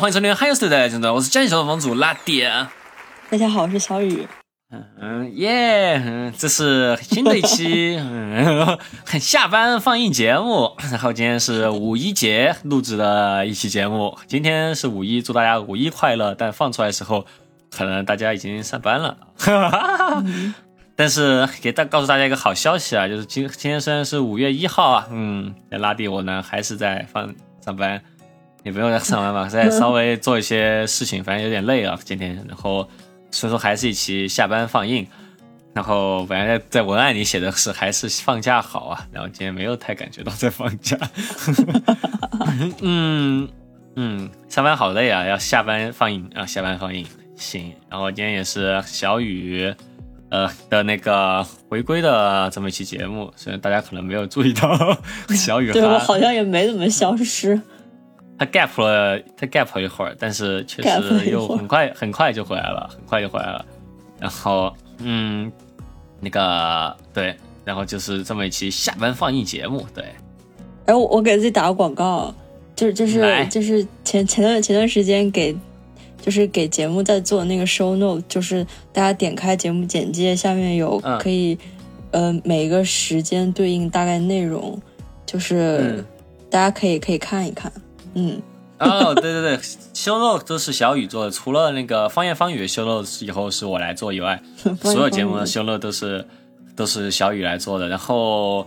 [0.00, 2.50] 欢迎收听《嗨有时代》真的，我是江西小房主拉爹。
[3.28, 4.26] 大家好，我是小雨。
[4.98, 8.78] 嗯耶，嗯，这是新的一期 嗯
[9.20, 10.74] 下班放映节目。
[10.90, 14.16] 然后今天是五一节录制的一期节目。
[14.26, 16.34] 今天是五一，祝大家五一快乐。
[16.34, 17.26] 但放出来的时候，
[17.70, 19.18] 可能大家已经上班了。
[20.96, 28.00] 但是给大告诉大家一个好消息啊，就是今今天虽然是五月一号啊，嗯，拉蒂我呢还是在放上班，
[28.62, 32.34] 也不用在上班吧，再稍微做一些事情，反正有点累啊今天。
[32.48, 32.88] 然后。
[33.32, 35.06] 所以说还是一起下班放映，
[35.72, 40.98] 然后本来在文案里写的是还是放假好啊，然后今天没有太感觉到在放假，
[42.82, 43.48] 嗯
[43.94, 49.72] 嗯，上班好累啊，要下班放映啊，下班放映行，然后今天也是小雨
[50.30, 54.76] 呃的那个回归的这么一期节目，虽然大家可能没有注意到
[55.36, 57.62] 小雨，对我好像也没怎么消失。
[58.40, 63.62] 他 gap 了，他 gap 了一会儿，但是确实又很快很快就回来了，很快就回来了。
[64.18, 65.52] 然后，嗯，
[66.20, 70.02] 那个对，然后就是这么一期下班放映节目，对。
[70.86, 72.34] 哎，我我给自己打个广告，
[72.74, 75.54] 就是就是就是前前段前段时间给，
[76.22, 81.58] 就是给节目在做那个 show note，就是大家点开节目简介下面有可以，
[82.10, 84.80] 呃，每个时间对应大概内容，
[85.26, 86.02] 就是
[86.48, 87.70] 大家可以可以看一看。
[88.14, 88.42] 嗯，
[88.78, 89.60] 哦，对对对，
[89.94, 94.42] 修肉都是小雨做的，除了那个方言方语修肉以后是我来做以外，
[94.82, 96.26] 所有节目的修肉都是
[96.74, 97.88] 都是小雨来做的。
[97.88, 98.66] 然后，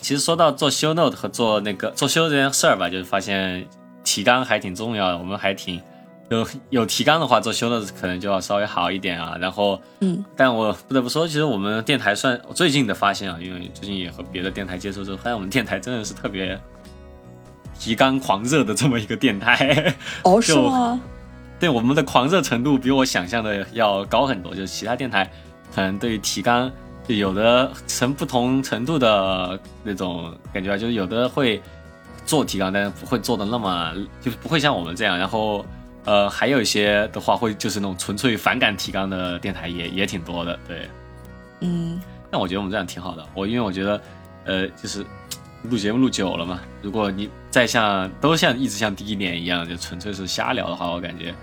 [0.00, 3.66] 其实说到做修 note 和做那个做修这件事儿吧，就是发现
[4.04, 5.16] 提纲还挺重要的。
[5.18, 5.80] 我们还挺
[6.28, 9.38] 有有提纲的话，做修 note 可能就要稍微好一点啊。
[9.40, 16.60] 然后，嗯，但我不得不说，其实我们电台算我最近的发现啊，因为最近也和别的电台接触之后，发现我们电台真的是特别。
[17.78, 21.00] 提纲狂热的这么一个电台，哦， 是吗？
[21.58, 24.54] 对，我们的狂热程度比我想象的要高很多。
[24.54, 25.30] 就是其他电台
[25.74, 26.70] 可能对于提纲，
[27.08, 31.62] 就有的成不同程度的那种感觉，就是有的会
[32.26, 35.16] 做提纲，但是不会做的那么，就是不会像我们这样。
[35.16, 35.64] 然后，
[36.04, 40.58] 呃，还有一些的话，会就是那种纯粹反感提纲的电台也也挺多的。
[40.68, 40.88] 对，
[41.60, 41.98] 嗯。
[42.30, 43.24] 但我觉得我们这样挺好的。
[43.34, 44.00] 我因为我觉得，
[44.44, 45.06] 呃，就是。
[45.62, 51.34] 录节目录久了嘛，如果你再像都像一直像第一年一样，就纯粹是瞎聊的话，我感觉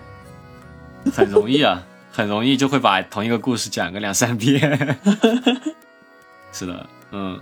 [1.11, 4.97] 很容易啊， 很容易就会把同一个故事讲个两三 遍。
[6.51, 7.39] 是的，嗯，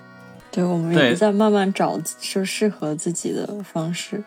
[0.51, 4.23] 对，我们也在慢慢找就适合自己的方式。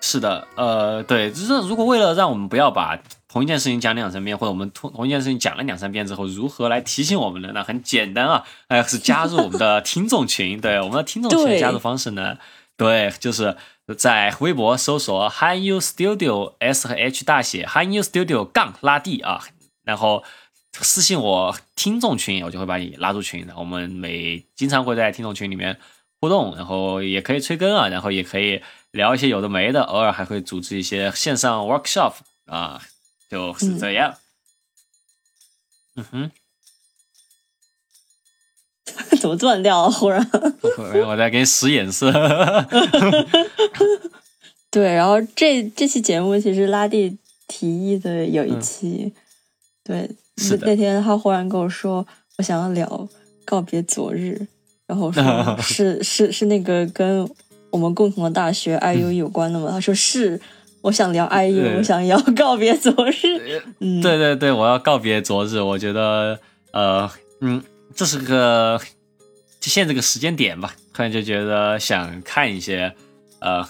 [0.00, 2.98] 是的，呃，对，就是如果为了让我们不要把。
[3.32, 7.50] 同一件事情讲两三遍，或者我们同同一件事情讲了两三遍之后，如何来提醒我们呢？
[7.54, 10.60] 那很简单啊，哎，是加入我们的听众群。
[10.60, 12.36] 对，我们的听众群加入方式呢，
[12.76, 13.56] 对，就是
[13.96, 19.40] 在微博搜索 “Hi You Studio” S 和 H 大写 “Hi You Studio” 杠拉 D 啊，
[19.82, 20.22] 然后
[20.72, 23.46] 私信我听众群，我就会把你拉入群。
[23.46, 25.78] 然后我们每经常会在听众群里面
[26.20, 28.60] 互动，然后也可以催更啊，然后也可以
[28.90, 32.12] 聊一些有的没的，偶尔还会组织一些线上 workshop
[32.44, 32.78] 啊。
[33.32, 34.14] 就是这样，
[35.96, 36.30] 嗯哼，
[39.18, 39.90] 怎么断掉了？
[39.90, 40.22] 忽然，
[41.08, 42.12] 我在给你使眼色。
[44.70, 47.16] 对，然后这这期节目其实拉蒂
[47.48, 49.14] 提议的有一期，
[49.82, 50.10] 对，
[50.60, 52.06] 那天他忽然跟我说，
[52.36, 53.08] 我想要聊
[53.46, 54.46] 告别昨日，
[54.86, 57.26] 然后说是是是那个跟
[57.70, 59.70] 我们共同的大学 IU 有关的吗？
[59.70, 60.38] 他说是。
[60.82, 63.62] 我想聊 IU，我想要告别昨日。
[63.78, 65.60] 嗯，对对对，我要告别昨日。
[65.60, 66.40] 我觉得，
[66.72, 67.08] 呃，
[67.40, 67.62] 嗯，
[67.94, 68.80] 这是个
[69.60, 72.92] 就现这个时间点吧，突然就觉得想看一些，
[73.38, 73.64] 呃，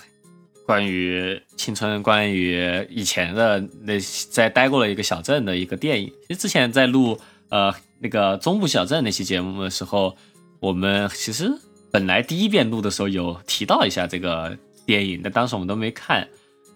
[0.66, 3.98] 关于青春、关于以前的那
[4.30, 6.08] 在待过了一个小镇的一个电影。
[6.26, 7.18] 其实之前在录
[7.50, 10.16] 呃那个中部小镇那期节目的时候，
[10.60, 11.52] 我们其实
[11.90, 14.56] 本来第一遍录的时候有提到一下这个
[14.86, 16.26] 电影，但当时我们都没看。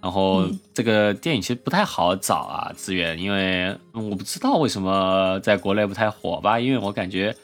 [0.01, 7.35] 然后这个电影其实不太好找啊，资源，因为我不知道为什么在国内不太火吧，因为我感觉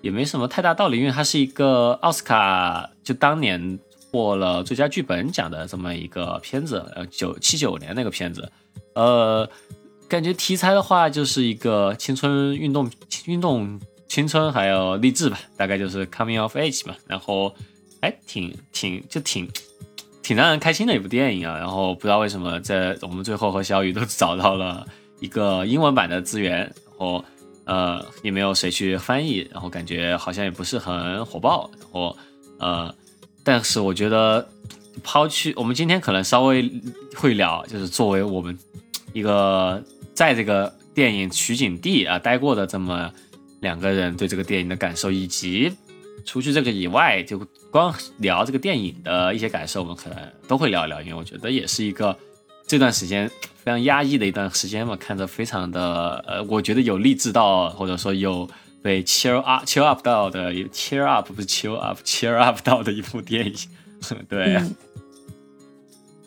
[0.00, 3.78] 也没什么太大道理，因为它是一个奥斯卡就当年
[4.10, 8.50] 获了最佳剧本奖的这么一个片子，呃，九七九年那个片子，
[8.94, 9.48] 呃，
[10.08, 12.90] 感觉题材的话就是一个青春运动、
[13.26, 17.54] 运动青春还有励志吧，大概就是 coming of age 嘛，然后
[18.02, 19.48] 还挺挺就挺。
[20.28, 24.86] 挺让人开心的一部电影啊，然后不知道为什么在我们最后和小雨都找到了
[25.20, 27.24] 一个英文版的资源，然后
[27.64, 32.14] 呃也没有谁去翻译，然后感觉好像也不是很火爆，然后
[32.58, 32.94] 呃
[33.42, 34.46] 但是我觉得
[35.02, 36.70] 抛去我们今天可能稍微
[37.16, 38.54] 会聊，就是作为我们
[39.14, 39.82] 一个
[40.12, 43.10] 在这个电影取景地啊待过的这么
[43.60, 45.72] 两个人对这个电影的感受，以及
[46.24, 47.38] 除去这个以外，就
[47.70, 52.16] 光聊这个电影的一些感受，我们可能都会聊一聊，因为我觉得也是一个
[52.66, 58.48] 这段时间非常压抑的一段时间嘛，看着非常的呃，我觉得有励志到，或者说有。
[58.80, 63.52] 被 cheer up cheer up 到的 cheer up 不是 cheer up cheer up 到的一部电影，
[64.30, 64.56] 对。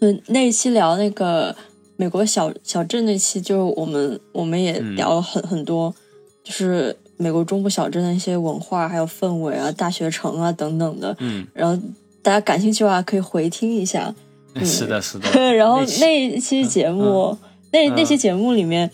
[0.02, 1.56] 嗯，那一期聊那个
[1.96, 5.96] 美国小小镇那期，就我们我们也聊了很很多，
[6.44, 11.16] 就是美国中部小镇的一些文化，还有氛围啊，大学城啊等等的。
[11.20, 11.46] 嗯。
[11.54, 11.82] 然后
[12.22, 14.14] 大家感兴趣的话，可以回听一下。
[14.66, 15.30] 是的，是的。
[15.54, 17.38] 然后那一期节目，
[17.72, 18.90] 那那期节目里面，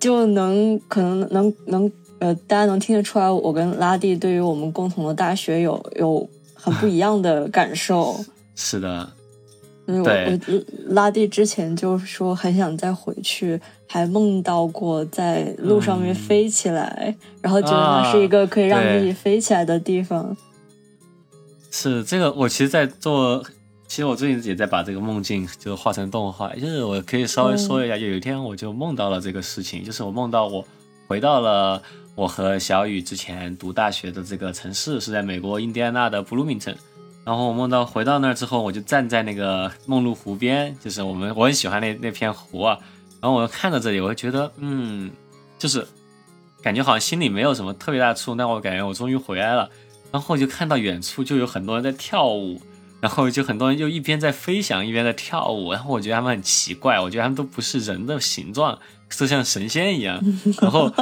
[0.00, 1.92] 就能可能能能。
[2.22, 8.14] 呃，大家能听得出来，我跟拉蒂对于我们共同的大学有有很不一样的感受。
[8.54, 9.10] 是的，
[10.04, 10.40] 对，
[10.90, 20.36] 拉蒂之前就说很想再回去，还梦到过在路上面飞起来，然后觉得那是一个可以让自己飞起来的地方。
[21.70, 23.44] 是这个，我其实，在做，
[23.88, 30.64] 其实我最近也在把这个梦境就画成动画，就是我可以稍微说一下，有一天我就梦到了这个事情，就是我梦到我
[31.08, 31.82] 回到了。
[32.14, 36.76] 我和小雨之前读大学的这个城市是在美国印第安纳的布鲁明城，
[37.24, 42.76] 然后我梦到回到那儿之后，我就站在那个梦露湖边，就是我们我很喜欢那那片湖啊，
[43.20, 45.10] 然后我看到这里，我就觉得，嗯，
[45.58, 45.86] 就是
[46.60, 49.70] 感觉好像心里没有什么特别大的触动，但我感觉我终于回来了，
[50.10, 52.60] 然后就看到远处就有很多人在跳舞，
[53.00, 58.76] 然后就很多人就一边在飞翔一边在跳舞，然后我觉得他们很奇怪，我觉得他们都不是人的形状，
[59.08, 60.20] 就像神仙一样，
[60.60, 60.92] 然后。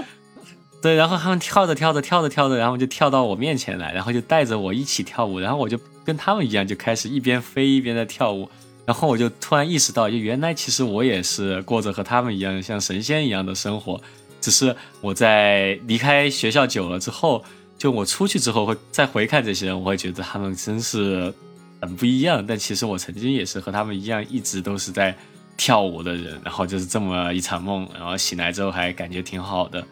[0.82, 8.48] 对，然后他们跳着跳着跳着跳着，然后就跳到我面前来，然后就带着我一起跳舞，然后我就跟他们一样，就开始一边飞一边在跳舞，
[8.86, 14.00] 然后我就突然意识到，就原来其实我也是过着和他们一样像神仙一样的生活，
[14.40, 17.44] 只是我在离开学校久了之后，
[17.78, 21.32] 就我出去之后会再回看这些人，我会觉得他们真是
[21.80, 25.16] 很不一样，但其实我曾经也是和他们一样，一直都是在
[25.56, 29.86] 跳舞的人，然后就是这么一场梦，然后醒来之后还感觉挺好的。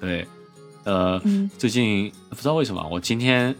[0.00, 0.26] 对，
[0.84, 1.22] 呃，
[1.58, 3.54] 最近不知道为什么，我今天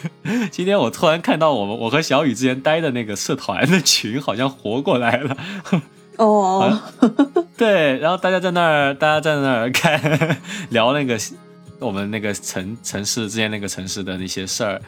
[0.52, 5.36] 今天我突然看到我们我和小雨之前待的那个社团的群好像活过来了。
[6.18, 6.78] 哦，
[7.56, 10.38] 对，然后大家在那儿，大家在那儿看
[10.68, 11.18] 聊那个
[11.78, 14.80] 我们那个城城市之间那个城市的那些事儿，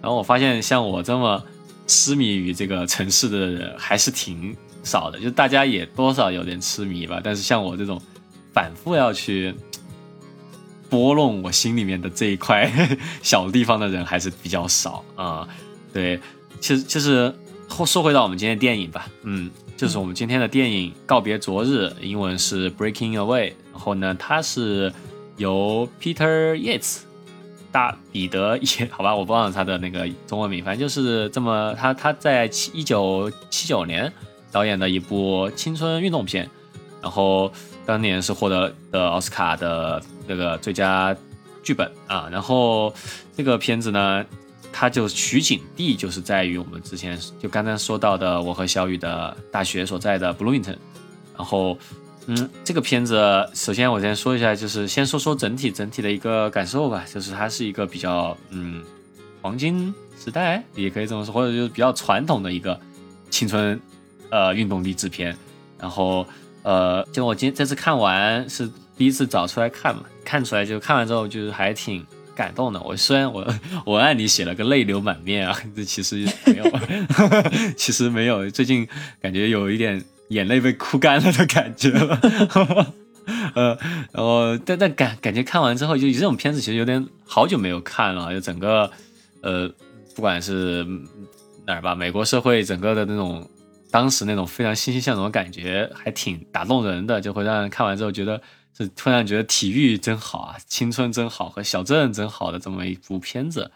[0.00, 1.42] 然后我发现像我这么
[1.88, 8.00] 痴迷于这个城市的人还是挺少的，就大家也多少有点痴迷吧，但是像我这种
[8.52, 9.52] 反复要去。
[10.92, 12.70] 拨弄我心里面的这一块
[13.24, 15.48] 小地方的人还是比较少啊。
[15.90, 16.20] 对，
[16.60, 17.34] 其实就是
[17.86, 24.92] 说回到我们今天电影吧，嗯，就是我们今天的电影《告别昨日》，英文是《Breaking Away》，然后呢，它是
[25.38, 26.98] 由 Peter Yates
[27.72, 34.12] 大彼得也好吧，我忘了他的那个中文名，反正就是这么，他他在七一九七九年
[34.50, 36.46] 导演的一部青春运动片，
[37.00, 37.50] 然后。
[37.84, 41.14] 当年是获得的奥斯卡的那个最佳
[41.62, 42.92] 剧本啊，然后
[43.36, 44.24] 这个片子呢，
[44.72, 50.76] 它就取景地就是在于我们之前就刚刚说到的我和小雨的大学所在的 Bloomington，，
[51.36, 51.78] 然后
[52.26, 58.82] 嗯，这个片子首先我先说一下，就是先说说整体整体的一个感受吧，就是它是一个比较嗯
[59.40, 62.78] 黄金时代也可以这么说，或者就是比较传统的一个
[63.30, 63.80] 青春
[64.30, 65.36] 呃运动励志片，
[65.78, 66.26] 然后。
[66.64, 72.80] 呃，就我今这次看完是第一次找出来看嘛，看出来就看完之后就是还挺感动的。
[72.82, 73.46] 我虽然我
[73.86, 76.64] 文案里写了个泪流满面啊， 这其实没有，
[77.76, 78.50] 其实没有。
[78.50, 78.86] 最近
[79.20, 82.20] 感觉有一点眼泪被哭干了的感觉了。
[83.54, 83.78] 呃，
[84.12, 88.90] 然后但但感感觉看完之后，就这种片子其实有点好久没有看了，就整个
[89.42, 89.68] 呃，
[90.14, 90.84] 不管是
[91.66, 93.48] 哪儿吧，美国社会整个的那种。
[93.92, 98.40] 当时那种非常欣欣向荣的感觉还挺打动人的，就会让人看完之后觉得
[98.76, 103.70] 是突然觉得体育真好啊，青春真好和小镇真好的这么一部片子。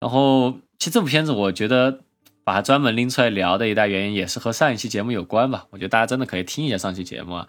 [0.00, 2.00] 然后其实这部片子我觉得
[2.44, 5.66] 把它专门拎出来聊的一大原因也是和上一期节目有关吧。
[5.70, 7.48] 我觉得大家真的可以听一下上期节目啊，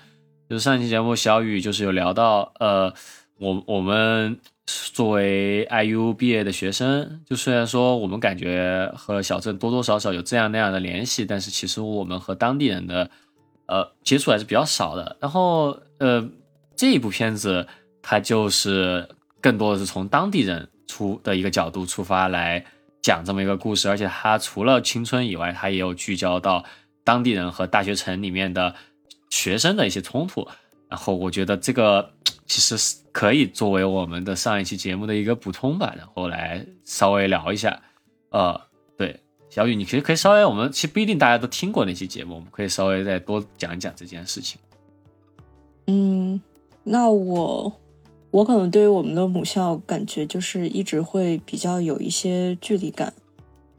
[0.50, 2.93] 就是上期节目小雨就是有聊到呃
[3.39, 4.39] 我我们。
[4.93, 13.10] 作为 IU 毕业的学生，就虽然说我们感觉和小镇多多少少有这样那样的联系，但是其实我们和当地人的
[13.65, 15.17] 呃接触还是比较少的。
[15.19, 16.25] 然后呃
[16.82, 17.68] 这一部片子
[18.02, 19.08] 它就是
[19.40, 22.66] 更多的是从当地人出的一个角度出发来
[23.04, 26.66] 讲这么一个故事，而且它除了青春以外，它也有聚焦到
[27.04, 28.74] 当地人和大学城里面的
[29.30, 30.48] 学生的一些冲突。
[30.90, 32.12] 然后我觉得这个
[32.48, 37.80] 其实是可以作为我们的上一期节目的一个补充吧，然后来稍微聊一下。
[38.32, 38.60] 呃，
[38.98, 39.20] 对，
[39.52, 44.60] 小雨，你其实可以稍微，我们其实不一定大家都听过那期节目，我们可以稍微再多讲一讲这件事情。
[45.88, 46.40] 嗯，
[46.84, 47.72] 那我
[48.32, 53.14] 我可能对于我们的母校感觉就是一直会比较有一些距离感，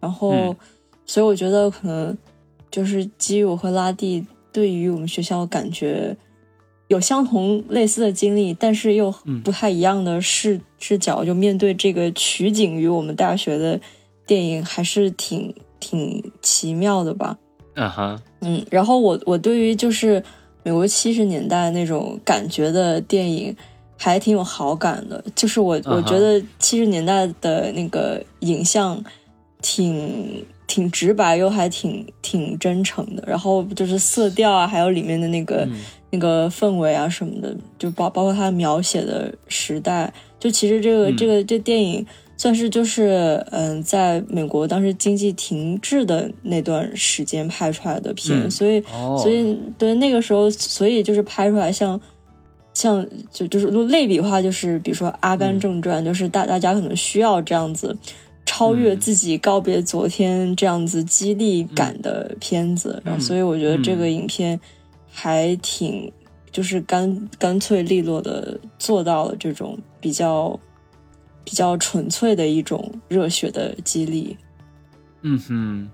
[0.00, 0.54] 然后
[1.06, 2.16] 所以我觉得可能
[2.70, 6.16] 就是基于我和拉蒂对于我们学校感觉。
[6.88, 9.10] 有相同类似的经历，但是又
[9.42, 13.80] 不太一样的视视角，就面对这个取景于我们大学的
[14.26, 17.38] 电影，还是挺挺奇妙的吧。
[17.76, 20.22] 嗯哼，嗯，然后我我对于就是
[20.62, 23.56] 美国七十年代那种感觉的电影，
[23.96, 25.24] 还挺有好感的。
[25.34, 29.02] 就是我我觉得七十年代的那个影像
[29.60, 33.22] 挺挺直白，又还挺挺真诚的。
[33.26, 35.68] 然后就是色调啊，还有里面的那个。
[36.14, 48.82] 那个氛围啊什么的，就包包括他描写的时代，就其实这个这个这电影算是就是嗯，在美国当时经济停滞的那段时间拍出来的片，所以
[49.18, 52.00] 所以对那个时候，所以就是拍出来像
[52.74, 57.96] 像就就是类比的话，就是比如说《阿甘正传》，就是大大家可能需要这样子
[58.44, 64.58] 超越自己、告别昨天这样子激励感的片子，然后所以我觉得这个影片。
[65.14, 66.10] 还挺，
[66.50, 70.58] 就是干干脆利落的做到了这种比较
[71.44, 74.36] 比较纯粹的一种热血的激励。
[75.22, 75.90] 嗯哼，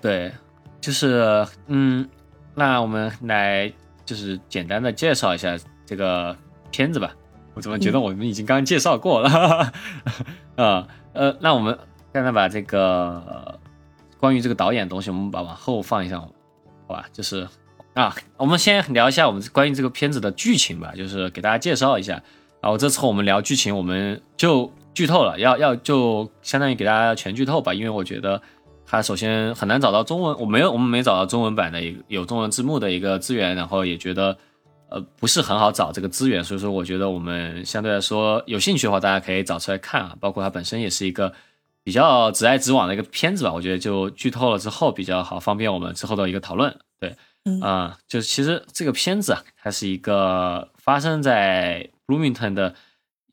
[0.00, 0.32] 对，
[0.80, 2.08] 就是嗯，
[2.54, 3.72] 那我们来
[4.04, 6.36] 就是简单的介绍一下这个
[6.70, 7.14] 片子吧。
[7.54, 9.72] 我怎么觉得我们已经刚介绍过了？
[10.56, 11.76] 啊 呃，那我们
[12.12, 13.58] 现在把这个
[14.18, 16.30] 关于这个导演的东西，我们把往后放一下，好
[16.88, 17.06] 吧？
[17.12, 17.48] 就是。
[17.94, 22.22] 啊，我们先聊一下我们关于这个片子的剧情吧，就是给大家介绍一下。
[22.60, 28.40] 然后这次我们聊剧情，我们就剧透了，要要就相当于给大家全剧透吧，因为我觉得
[28.84, 34.36] 它首先很难找到中文，我没有我们没找到中文版的有中文字幕的一个资源，然后也觉得
[34.88, 41.32] 呃不是很好找这个资源，所以说我觉得我们相对来说有兴趣的话，大家可以找出来看啊，包括它本身也是一个
[41.84, 44.58] 比较直来直往的一个片子吧，我觉得就剧透了。
[44.58, 47.14] 之后比较好，方便我们之后的一个讨论，对。
[47.62, 52.74] 啊，就是其实这个片子啊，它是一个发生在 Bloomington 的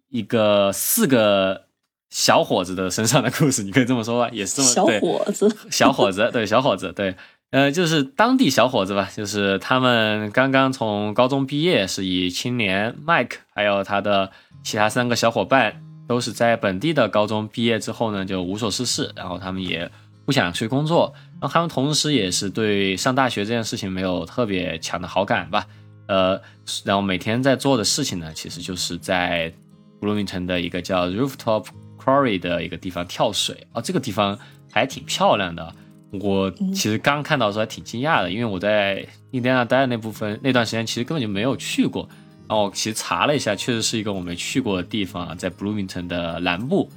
[0.10, 1.64] 一个四个
[2.10, 7.16] 小伙子的身上的故事，你可以这么说吧，也是这么小伙子，小伙子，对，小伙子， 对，
[7.52, 14.32] 呃，就是当地小伙子吧，就是他们刚刚从高中毕业，是以青年 Mike 还有他的
[14.64, 19.90] 其他三个小伙伴，都是在本地的高中毕业之后呢，就无所事事，然后他们也
[20.26, 21.14] 不想去工作。
[21.42, 25.68] 然后他们同时也是对上大学这件事情没有特别强的好感吧，
[26.08, 26.42] 呃，
[26.84, 29.52] 然后每天在做的事情呢，其实就是在
[30.00, 31.66] Bloomington 的一个叫 Rooftop
[31.98, 34.38] Quarry 的一个地方跳水啊，这个地方
[34.72, 35.74] 还挺漂亮的。
[36.22, 42.08] 我其实刚看到的时候还挺惊讶的，因为我在印第安纳待的那部分那段时间其实根本就没有去过。
[42.48, 46.90] 然后我其实查了一下，确实是一个我没去过的地方啊，在 Bloomington 的南部，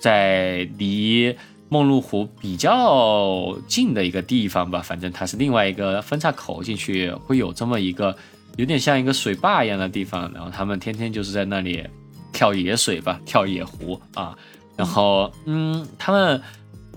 [0.00, 1.36] 在离。
[1.70, 8.16] 梦露湖比较近的一个地方吧，反正它是另外一个分岔口，进去会有这么一个
[8.58, 11.86] 有点像一个水坝一样的地方，然后他们天天就是在那里
[12.32, 14.36] 跳野水吧，跳野湖啊。
[14.76, 16.42] 然后，嗯，他们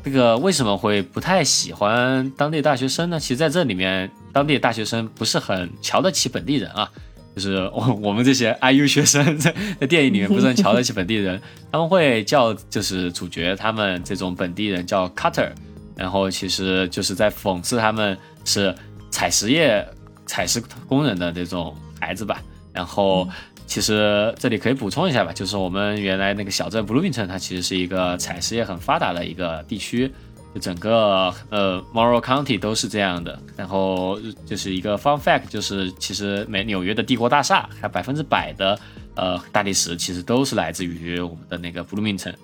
[0.03, 3.19] 这个为什么会不太喜欢当地大学生呢？
[3.19, 6.89] 其实在这里面，当地大学生不是很瞧得起本地人啊。
[7.35, 11.39] 就是我我们这些 IU 学生在在电影里面不是很 瞧得起本地人，
[11.71, 15.51] 他们会叫就是主角他们这种本地人叫 Cutter，
[15.95, 18.75] 然后其实就是在讽刺他们是
[19.11, 19.87] 采石业
[20.31, 22.41] 采石工人的这种孩子吧。
[22.71, 23.27] 然后
[23.67, 30.09] 其实这里可以补充一下吧，就是我们原来那个小镇 Bloomington，它其实是一个采石业很发达的一个地区。
[30.53, 38.77] 就整个呃 m o r a l County 都是这样的，然后就是一个 fun fact，就是其实美纽约的帝国大厦，它百分之百的
[39.15, 42.35] 呃大理石其实都是来自于我们的那个 Bloomington。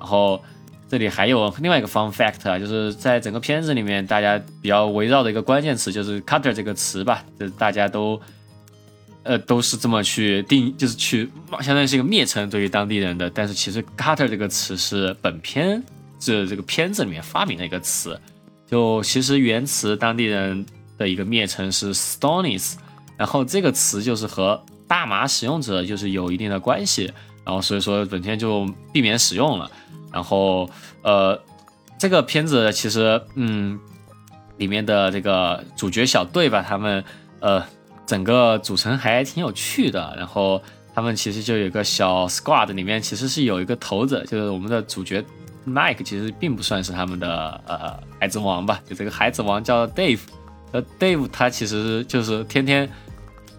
[0.00, 0.42] 然后
[0.92, 8.20] 这里还有另外一个 fun fact 啊，就是在整个片子里面，大家比较围绕的一个关键词就是 cutter 这个词吧，就大家都
[9.22, 11.30] 呃都是这么去定，就是去
[11.62, 15.82] 相当于是一个蔑称对于当地人的，但是其实 cutter 这个词是本片。
[16.20, 18.20] 这这个片子里面发明的一个词，
[18.66, 20.66] 就其实原词当地人
[20.98, 22.74] 的一个蔑称是 Stonies，
[23.16, 27.10] 然后这个词就是和大麻使用者就是有一定的关系，
[27.46, 29.70] 然后所以说本片就避免使用了。
[30.12, 30.68] 然后
[31.02, 31.40] 呃，
[31.98, 33.78] 这个片子其实嗯，
[34.58, 37.02] 里面的这个主角小队吧，他们
[37.40, 37.64] 呃
[38.06, 40.14] 整个组成还挺有趣的。
[40.16, 40.62] 然后
[40.94, 45.24] 他们其实就有个小 squad，里面其实是有一个头子，就是我们的主角
[45.66, 50.20] Mike，其实并不算是他们的呃孩子王吧，就这个孩子王叫 Dave，
[50.72, 52.88] 呃 Dave 他其实就是天天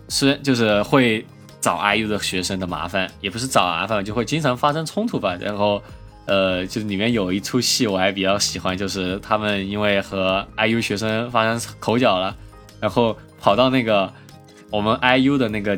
[0.09, 1.25] 是就是会。
[1.63, 5.33] 找 IU 的学生的麻烦，也不是找麻烦，就会经常发生冲突吧。
[5.39, 5.81] 然后，
[6.25, 12.35] 呃，就是里面有一出戏我还比较喜欢，就是他们因为和 IU 学生发生口角了，
[12.79, 14.11] 然后跑到那个
[14.69, 15.77] 我们 IU 的那个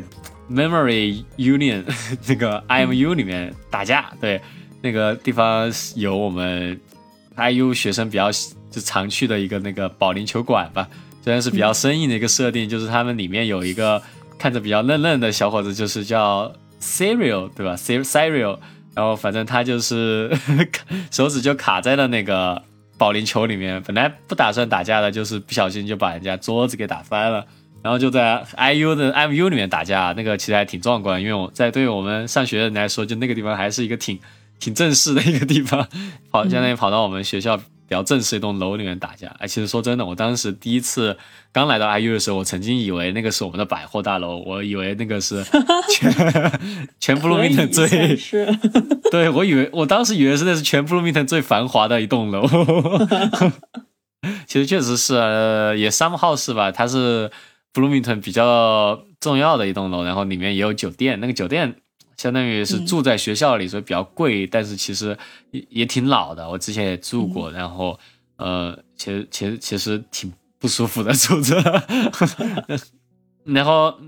[0.50, 1.84] Memory Union
[2.26, 4.12] 那个 IMU 里面打架。
[4.20, 4.40] 对，
[4.82, 6.80] 那个地方有我们
[7.36, 8.30] IU 学生比较
[8.70, 10.88] 就常去的一个那个保龄球馆吧，
[11.22, 14.02] 虽然是比较生硬的一个设定，就是他们里面有一个。
[14.38, 18.58] 看着比较嫩嫩的小伙子，就是叫 Serial，对吧？Serial，
[18.96, 20.34] 然后反正他就是
[21.12, 22.60] 手指就卡在了那个
[22.96, 27.44] 保龄球里面，本来不打算打架的，就是不小心就把人家桌子给打翻了，
[27.82, 34.18] 然后就在 IU 的 MU 里面打架，那个其实还挺壮观，因为我在对于我们上学的人来说，就那个地方还是一个挺
[34.58, 35.86] 挺正式的一个地方，
[36.32, 37.60] 跑相当于跑到我们学校。
[37.88, 41.16] 比较正式一栋楼里面打架，哎，其实说真的，我当时第一次
[41.52, 45.44] 刚来到 IU 的时候，我曾经以为那个是我们的百货大楼，我以为那个是
[45.90, 46.12] 全
[46.98, 47.88] 全布鲁明顿最，
[49.10, 52.46] 对我以为我当时以为是那是全布鲁明顿最繁华的一栋楼，
[54.46, 55.14] 其实确实是，
[55.78, 56.72] 也 somehow 是吧？
[56.72, 57.30] 它是
[57.72, 61.76] 布鲁明顿比较重要的一栋楼，然后里面也有酒店，那个酒店。
[62.16, 65.16] 相当于是住在学校里，所以比较贵，但是其实
[65.50, 66.48] 也也挺老的。
[66.48, 67.98] 我之前也住过，然后
[68.36, 71.56] 呃，其实其实其实挺不舒服的住着。
[73.44, 74.00] 然后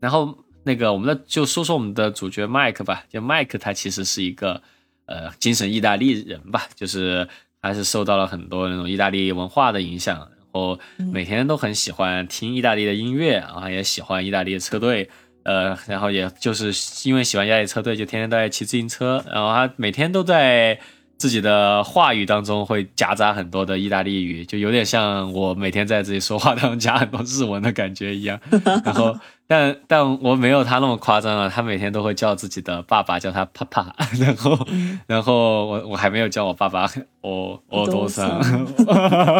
[0.00, 4.60] 然后那个我们的就说说我们的主角麦克吧，就麦克他其实是一个
[5.06, 7.28] 呃精神意大利人吧，就是
[7.60, 10.78] 还是受到了很多那种意大利文化的影响，然后
[11.12, 15.08] 每天都很喜欢听意大利的音乐，然后也喜欢意大利的车队。
[15.44, 16.72] 呃，然后也就是
[17.08, 19.24] 因为喜欢意大利车队，就天天都在骑自行车。
[19.30, 20.78] 然后他每天都在
[21.16, 28.40] 自己的话语当中会夹杂很多的意大利语，就有点像我每天在自己说话当中夹很多日文的感觉一样。
[28.84, 33.94] 然后，但但我没有他那么夸张啊，他每天都会叫自己的爸爸叫他爸爸。
[34.18, 34.66] 然后，
[35.06, 38.40] 然后我我还没有叫我爸爸，我我多桑。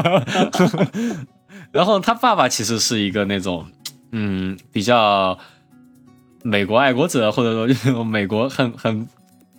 [1.72, 3.66] 然后他爸爸其实是一个那种，
[4.12, 5.36] 嗯，比较。
[6.42, 9.08] 美国爱国者，或者说就 是美国很很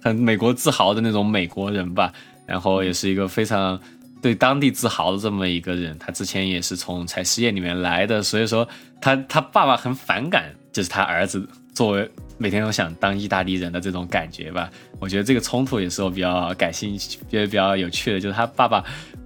[0.02, 2.12] 很美国自豪的那种美国人吧，
[2.46, 3.80] 然后也是一个非常
[4.22, 5.98] 对当地自豪的这么一个人。
[5.98, 8.68] 他之前也是从采实业里面来的，所以说
[9.02, 14.70] 他他爸爸很反感，就是他儿子作为每天都想当意大利人的这种感觉吧。
[15.00, 18.84] 我觉得这个冲突也是我比较感兴趣、觉得比较有趣的，就是他爸爸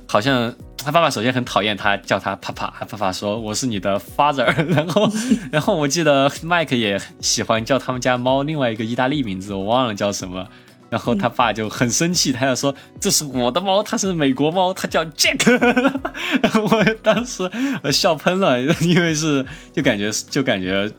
[0.07, 0.53] 好像。
[0.87, 4.45] 他爸爸首先很讨厌他叫他爸爸，他爸爸说我是你的 father。
[4.71, 5.11] 然后，
[5.51, 10.47] 然后我记得麦克也喜欢叫他们家猫另外一个意大利名字，我忘了叫什么。
[10.89, 15.51] 然后他爸就很生气，他要说这是我的猫，它是美国猫，它叫 Jack。
[16.41, 17.51] 然后我当时
[17.83, 20.89] 我笑喷了，因为是就感觉就感觉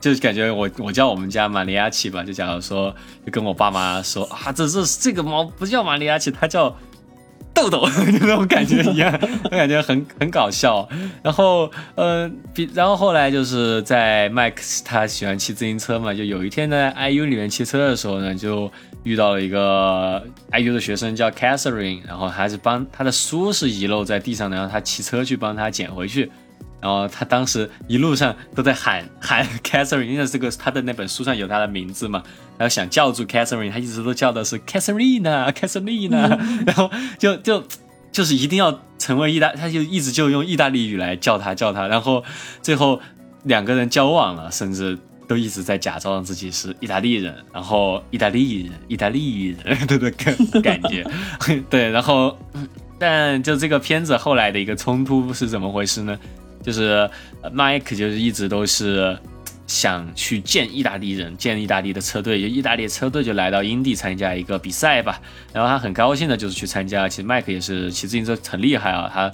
[0.00, 2.90] 就感觉我我叫我们家玛利亚奇吧，就假如说
[3.26, 6.74] 就跟我爸妈说啊，这这这个猫不叫玛利亚奇，它叫。
[7.58, 9.12] 豆豆 就那种感觉一样，
[9.44, 10.88] 我感觉很很搞笑。
[11.22, 18.70] 然后，嗯，比然后后来就是在 Max 他喜欢骑自行车嘛，就有一天呢 IU 里面骑车的时候呢，就
[19.02, 26.30] 遇到了一个 IU 的学生叫 Catherine，然后还是帮他的书是遗漏在地上的，然后他骑车去帮他捡回去。
[26.80, 32.22] 然后他当时一路上都在喊 喊 Catherine，因为这个他的那本书上有他的名字嘛，
[32.56, 36.10] 然后想叫住 Catherine，他一直都叫的是 Catherine，Catherine，
[36.66, 37.64] 然后就就
[38.12, 42.22] 就是一定要成为意大，他就一直就用意大利语来叫他叫他，然后
[42.62, 43.00] 最后
[43.44, 51.04] 两个人交往了，甚至都一直在假装自己是意大利人，然后意大利人，意大利人 的感感觉，
[51.68, 52.36] 对，然后
[52.98, 56.18] 但就这个片子后来的一个冲突是怎么回事呢？
[56.62, 57.08] 就是
[57.52, 59.16] 麦克，就是一直都是
[59.66, 65.20] 想去见意大利人，见意大利的车队，就意大利车队就来到英地参加一个比赛吧。
[65.52, 67.08] 然后他很高兴的，就是去参加。
[67.08, 69.30] 其实麦克也是骑自行车很厉害啊，他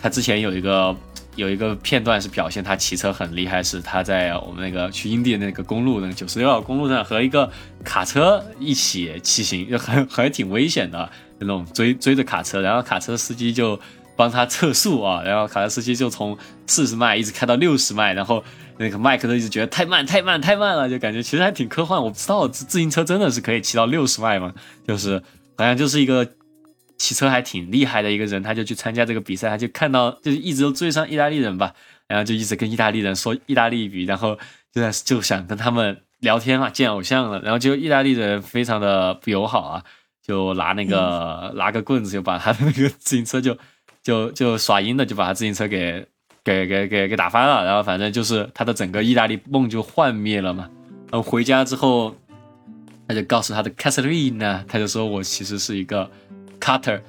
[0.00, 0.96] 他之前有一个
[1.36, 7.50] 有一个片段是表现他骑车很厉害，是他在我们那个去英地的那个公路，那个九十六号公路上和一个
[7.84, 13.78] 卡车一起骑行，就很还挺危险的那种追追着卡车，然后卡车司机就。
[14.16, 18.42] 帮他测速啊，然后卡车司机就从四十迈一直开到六十迈，然后
[18.78, 22.02] 那个麦克都一直觉得太慢太慢太慢了，就感觉其实还挺科幻。
[22.02, 24.52] 我不知道自自行车真的是可以骑到六十迈吗？
[24.86, 25.22] 就是
[25.56, 26.26] 好像就是一个
[26.98, 31.74] 骑车还挺厉害的一个人，他就去参加这个比赛，他就看到就是一直都追上意大利人吧，
[32.08, 34.38] 然后就一直跟意大利人说意大利语，然后
[34.72, 39.84] 就在就想跟他们聊天啊，见偶像了，然后就意大利人非常的不友好啊，
[40.26, 43.56] 就拿那个拿个棍子就把他的那个自行车就
[44.06, 46.06] 就就耍阴的就把他自行车给
[46.44, 50.70] 给给给给打翻了，然后反正就是他的整个意大利梦就幻灭了嘛。
[51.10, 52.14] 然后回家之后，
[53.08, 56.08] 他就告诉他的 Catherine 呢，他就说我其实是一个
[56.60, 57.00] Cutter，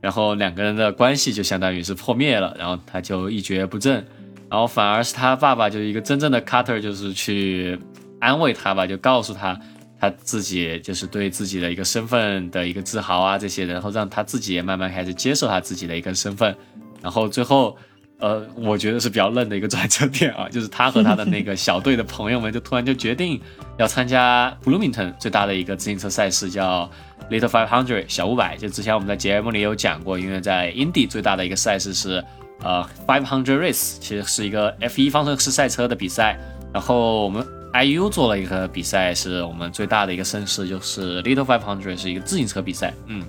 [0.00, 4.06] 然后两个人的关系就相当于是破灭了，然后他就一蹶不振，
[4.48, 7.76] 然后反而是他爸爸就是一个真正的 Cutter，就是去
[8.20, 9.58] 安慰他吧，就告诉他
[10.00, 16.56] 他自己就是对自己的一个身份的一个自豪啊这些，然后让他自己也慢慢开始接受他自己的一个身份，
[17.02, 17.76] 然后最后。
[18.20, 23.38] 呃，我觉得是比较愣的一个转折点啊，就是他和他的那个小队的朋友们就突然就决定
[23.76, 26.88] 要参加 Bloomington 最大的一个自行车赛事，叫
[27.28, 28.56] Little Five Hundred 小五百。
[28.56, 32.24] 就之前我们在节目里有讲过，因为在 Indy 最大的一个赛事是
[32.62, 36.38] 呃 Five Hundred Race，其实是一个 F1 方程式赛车的比赛。
[36.72, 42.94] 然后我们 IU 做了一个比赛，是我们最大的一个盛事，就是 Little Five Hundred 是一个自行车比赛。
[43.06, 43.22] 嗯，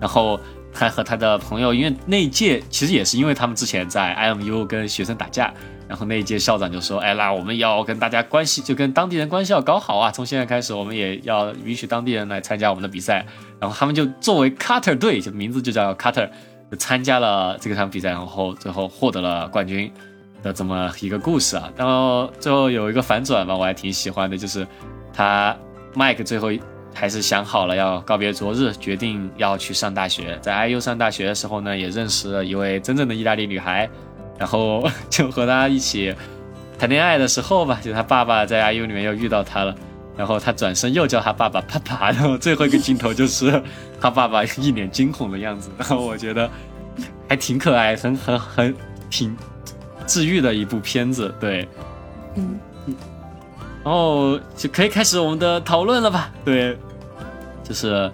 [0.00, 0.38] 然后。
[0.76, 5.54] 他和他的朋友，因为那一届其实也是因为他们之前在 IMU 跟学生打架，
[5.86, 10.10] 然后那一届校长就说：“哎，那我们要跟大家关系，就跟当地人关系要搞好啊！
[10.10, 13.24] 从现在开始，我们也要允许当地人来参加我们的比赛。”
[13.60, 16.28] 然后他们就作为 Cutter 队，就名字就叫 Cutter，
[16.68, 19.88] 就参加了这个场比赛，然后最后获得了冠军
[20.44, 21.68] 的这么一个故事啊。
[21.76, 24.64] 然后最后有一个反转吧，我还挺喜欢的，就是
[25.12, 25.56] 他
[25.96, 26.52] Mike 最后。
[26.96, 30.38] 还是想好了要告别昨日，决定要去上大学。
[30.40, 33.90] 在 IU 上大学的时候呢，也认识了一位真正的意大利女孩，
[34.38, 36.14] 然后就和她一起
[36.78, 39.74] 谈恋爱的时候吧，就他爸爸在 IU 里面又遇到她了，
[40.16, 43.60] 然后他转身又叫他爸爸爸爸，然后最后一个镜头就是
[44.00, 46.48] 他爸爸一脸惊恐的样子，然后我觉得
[47.28, 48.76] 还挺可爱，很很很
[49.10, 49.36] 挺
[50.06, 51.68] 治愈的一部片子，对，
[52.36, 52.58] 嗯。
[53.84, 56.30] 然后就可以开始我们的讨论了吧？
[56.42, 56.74] 对，
[57.62, 58.10] 就是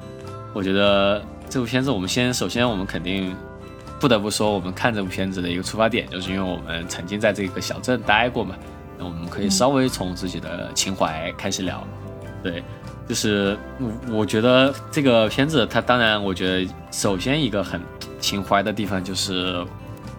[0.53, 3.33] 我觉得这部片子，我们先首先我们肯定
[4.01, 8.57] 不得不说，我们看这部片子的一个出发点，就是因为我们曾经在这个小镇待过嘛。
[8.99, 11.87] 那我们可以稍微从自己的情怀开始聊。
[12.43, 12.65] 对，
[13.09, 13.57] 就是
[14.11, 17.81] 我觉得这个片子，它当然，我觉得首先一个很
[18.19, 19.65] 情怀的地方就是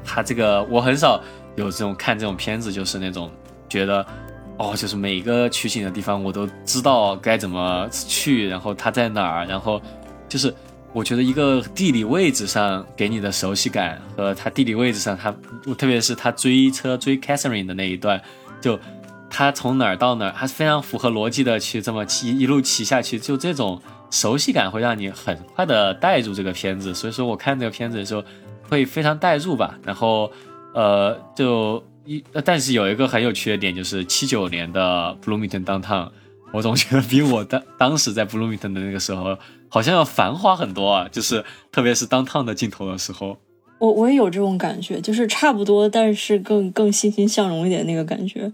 [0.06, 1.22] 它这个，我很少
[1.56, 3.32] 有这种看这种片子，就是那种
[3.68, 4.06] 觉得。
[4.58, 9.82] 哦，就是每个取景的地方，我都知道该怎么去，然后它在哪儿，然后
[10.30, 10.54] 就是
[10.94, 15.34] 我觉得一个地理位置上给你的熟悉感和它地理位置上，它
[15.76, 18.22] 特别是他追车追 Catherine 的那一段，
[18.60, 18.80] 就
[19.32, 28.24] 他从哪儿到哪儿，他非常符合逻辑的去这么骑一路骑下去，就这种熟悉感会让你很快的带入这个片子，所以说我看这个片子的时候
[28.70, 30.32] 会非常带入吧，然后
[30.74, 31.84] 呃就。
[32.04, 36.10] 一，但是有一个很有趣的点，就是七九年的 Bloomington Downtown，
[36.52, 39.38] 我总觉得比我当当时在 Bloomington 的那个时候，
[39.70, 41.08] 好像要繁华很多啊。
[41.08, 43.38] 就是特别是 Downtown 的镜头的时候，
[43.78, 48.52] 我我也有这种感觉，就是差不多，但是更更欣欣向荣一点那个感觉。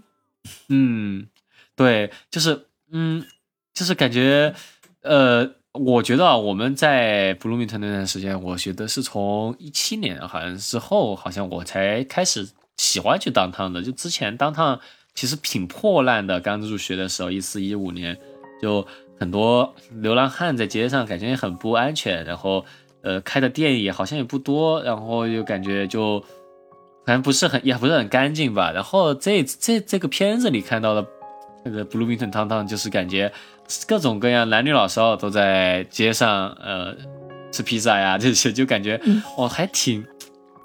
[0.68, 1.26] 嗯，
[1.74, 3.24] 对，就是嗯，
[3.72, 4.54] 就是感觉，
[5.00, 12.48] 呃，我觉得啊，我们在 Bloomington 那段时间，我觉得是从一七年好像之后，好像我才开始。
[12.80, 14.78] 喜欢去当趟的，就之前当趟
[15.12, 16.38] 其实挺破烂的。
[16.38, 18.16] 刚入学的时候，一四一五年，
[18.62, 18.86] 就
[19.18, 22.24] 很多流浪汉在街上，感觉也很不安全。
[22.24, 22.64] 然后，
[23.02, 26.20] 呃，开的店也好像也不多，然后又感觉就
[27.04, 28.70] 反正不是很，也不是很干净吧。
[28.70, 31.04] 然后这这这个片子里看到的
[31.64, 33.32] 那个 Bloomington 汤汤，就是感觉
[33.86, 36.96] 各种各样男女老少都在街上，呃，
[37.52, 39.00] 吃披萨呀这些，就感觉
[39.36, 40.04] 哦，还挺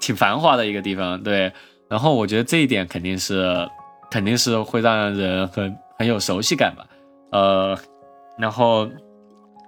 [0.00, 1.52] 挺繁华的一个地方，对。
[1.88, 3.68] 然后我觉得这一点肯定是，
[4.10, 6.86] 肯定是会让人很很有熟悉感吧，
[7.30, 7.78] 呃，
[8.38, 8.88] 然后，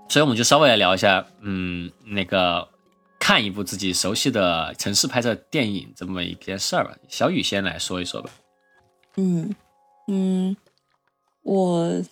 [0.09, 2.66] 所以我们就稍微来聊一下，嗯，那个
[3.20, 6.96] 看一部自己熟悉的城市拍摄电影这么一件事儿吧。
[7.07, 8.31] 小雨先来说一说吧。
[9.16, 9.55] 嗯
[10.09, 10.57] 嗯，
[11.42, 12.03] 我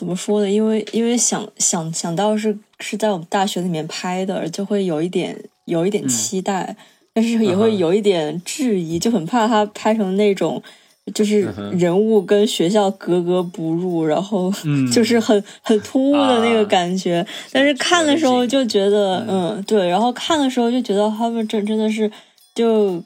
[0.00, 0.50] 怎么说呢？
[0.50, 5.36] 因为因为想想想到是是在我们大学里面拍的，就会有一点
[5.66, 6.74] 有一点期待。
[7.12, 10.62] 但是也会有一点质疑，就很怕他拍成那种，
[11.12, 14.50] 就是人物跟学校格格不入，然后
[14.90, 17.26] 就是很很突兀的那个感觉。
[17.52, 22.10] 但是看的时候就觉得，嗯，对，然后看的时候就觉得他们真真的是，
[22.54, 23.02] 就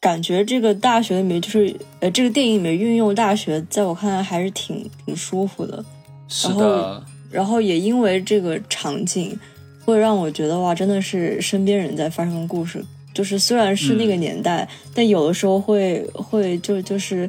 [0.00, 5.84] 感觉这个大学里面，就是呃，这个电影里面运用大学，在我看来还是挺挺舒服的。
[6.32, 7.02] 是的。
[7.30, 9.38] 然后也因为这个场景。
[9.84, 12.80] 会让我觉得哇，真的是身边人在发生的故事。
[13.12, 17.28] 就是虽然是那个年代，但有的时候会会就就是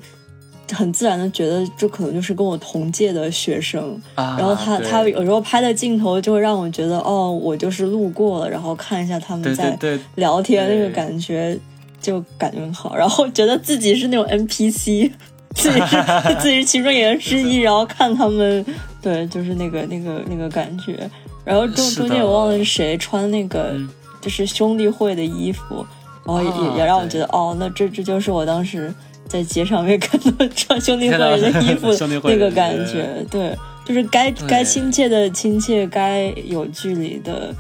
[0.72, 4.00] 很自然的觉得这可能就是跟我同届的学生。
[4.14, 9.76] 啊，然后他他有时候拍的镜头就会让我觉得哦，我就是路过了，然后看一下他们在
[10.14, 11.58] 聊天，那个感觉
[12.00, 12.96] 就感觉很好。
[12.96, 15.12] 然后觉得自己是那种 NPC，
[15.56, 15.98] 自己是
[16.40, 18.64] 自己是其中演员之一，然后看他们，
[19.04, 21.08] 对，就是那个那个那个感觉。
[21.46, 23.88] 然后中中间我忘了是谁穿那个嗯。
[24.22, 25.86] 就是兄弟会的衣服，
[26.26, 28.90] 然后也、啊也也让我觉得哦，那这这就是我当时
[29.28, 31.90] 在街上面看到穿 兄弟会的衣服
[32.24, 37.54] 那个感觉，对，就是该该亲切的亲切，该有距离的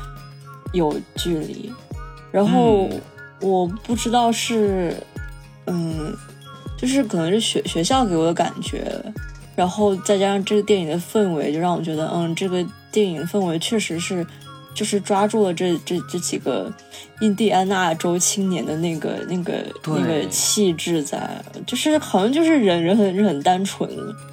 [0.71, 1.69] 有距离。
[2.31, 3.01] 然后嗯。
[3.41, 4.95] 我不知道是，
[5.67, 6.15] 嗯，
[6.77, 8.85] 就是可能是学学校给我的感觉，
[9.55, 14.25] 然后再加上这个电影的氛围，就让我觉得，嗯，这个电影氛围确实是，
[14.73, 16.71] 就是抓住了这这这几个
[17.21, 24.32] 印第安纳州青年的那个那个那个气质在，就是好像就是人人很人很单纯，是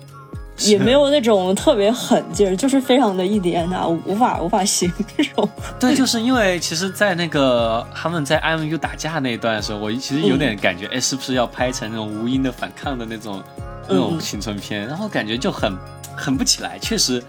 [0.62, 4.92] 也没有那种特别狠劲儿，就是非常的印第安纳，无无法无法形
[5.34, 5.48] 容。
[5.78, 13.42] 对，就是因为其实，在那个他们在 IMU 打架那一段的时候，我其实有点感觉，哎、是不是要拍成那种无音的反抗的那种
[13.88, 14.86] 那种嗯青春片？
[14.86, 15.76] 然后感觉就很
[16.16, 16.78] 很不起来。
[16.78, 17.22] 确实，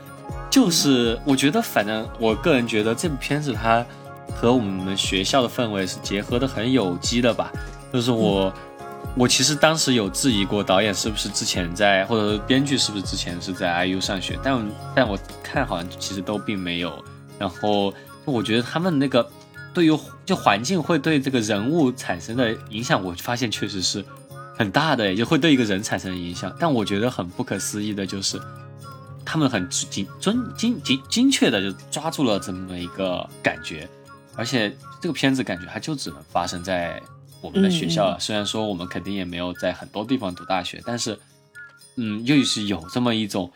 [0.49, 3.85] 就是我觉得，反正我个人觉得这部片子它
[4.35, 7.51] 和我们学校的氛围是结合的很有机的吧。
[7.93, 8.51] 就是我。
[9.15, 17.03] 我其实当时有质疑过导演是不是之前在，或者说编剧是不是之前是在 IU 上学，但但我看好像其实都并没有。
[17.37, 17.93] 然后
[18.25, 19.29] 我觉得他们那个
[19.73, 24.03] 对于就环境会对这个人物产生的影响，我发现确实是
[24.57, 26.51] 很大的，也就会对一个人产生影响。
[26.57, 28.41] 但我觉得很不可思议的就是，
[29.25, 33.89] 他们很精精精精精确的就抓住了这么一个感觉，
[34.35, 37.01] 而且这个片子感觉它就只能发生在
[37.41, 38.19] 我们的学校了。
[38.19, 41.19] 虽然说我们肯定也没有在很多地方读大学，但是
[41.97, 43.51] 嗯，又是有这么一种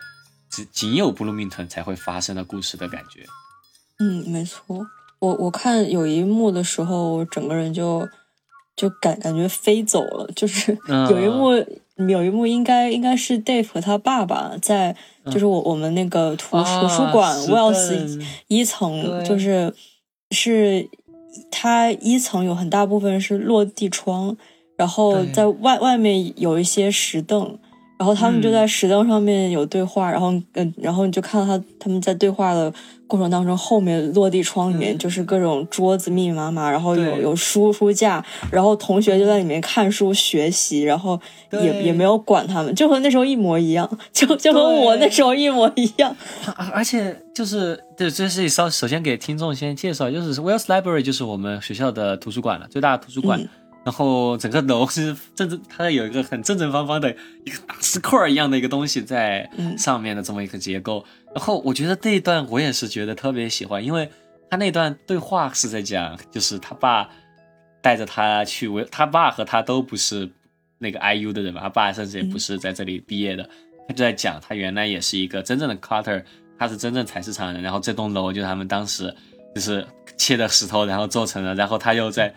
[0.49, 3.25] 只仅有布鲁明顿才会发生的故事的感觉。
[3.99, 4.85] 嗯，没错。
[5.19, 8.07] 我我看有一幕的时候，我整个人就
[8.75, 10.29] 就感感觉飞走了。
[10.35, 14.95] 就是嗯 有一幕，有一幕应该应该是 Dave 和他爸爸在，
[15.31, 19.73] 就是我我们那个图、图书馆啊 Wells 一层，就是
[20.31, 20.87] 是
[21.49, 24.35] 它一层有很大部分是落地窗，
[24.75, 27.57] 然后在外外面有一些石凳。
[27.97, 28.51] 然后他们就嗯。
[28.51, 32.73] 在石凳上面有对话，然后嗯，然后你就看到他他们在对话的
[33.07, 34.97] 过程当中，后面落地窗里面嗯。
[34.97, 41.19] 就是各种桌子密密麻麻，然后有有书书架，然后同学就在里面看书学习，然后
[41.51, 46.15] 也也没有管他们，就和那时候一模一样，就就和我那时候一模一样。
[46.55, 53.39] 而而且就是对，这是稍首先给听众先介绍，就是 Wells Library 就是我们学校的图书馆了，最大的图书馆。
[53.39, 53.49] 嗯
[53.85, 61.05] 然后整个楼是正正，它有一个很正正方方的一个大石块儿一样的一个东西在嗯上面的这么一个结构。
[61.35, 64.09] 然后我觉得这一段我也是觉得特别喜欢，因为
[64.49, 67.07] 他那段对话是在讲，就是他爸
[67.79, 70.27] 带着他去维，他爸和他都不是
[70.79, 73.47] 那个 IU 的人嘛，他爸甚至也不是在这里毕业的。
[73.87, 76.23] 他就在讲他原来也是一个真正的 Carter，
[76.57, 79.15] 他是真正采石场人，然后这栋楼就是他们当时
[79.53, 79.85] 就是
[80.17, 82.33] 切的石头，然后做成的，然后他又在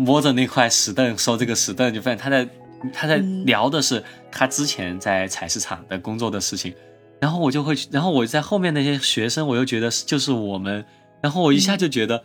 [0.00, 2.48] 摸着那块石凳收这个石凳，就发现他在
[2.90, 6.72] 他在嗯聊的是他之前在采石场的工作的事情，
[7.20, 10.82] 然后我就会，然后我在后面那些学生，我又觉得是就是我们，
[11.20, 12.24] 然后我一下就觉得，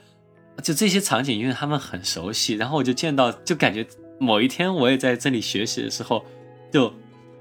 [0.64, 3.86] 就这些场景，因为他们很熟悉，然后我就见到，就感觉
[4.20, 6.24] 某一天我也在这里学习的时候，
[6.72, 6.94] 就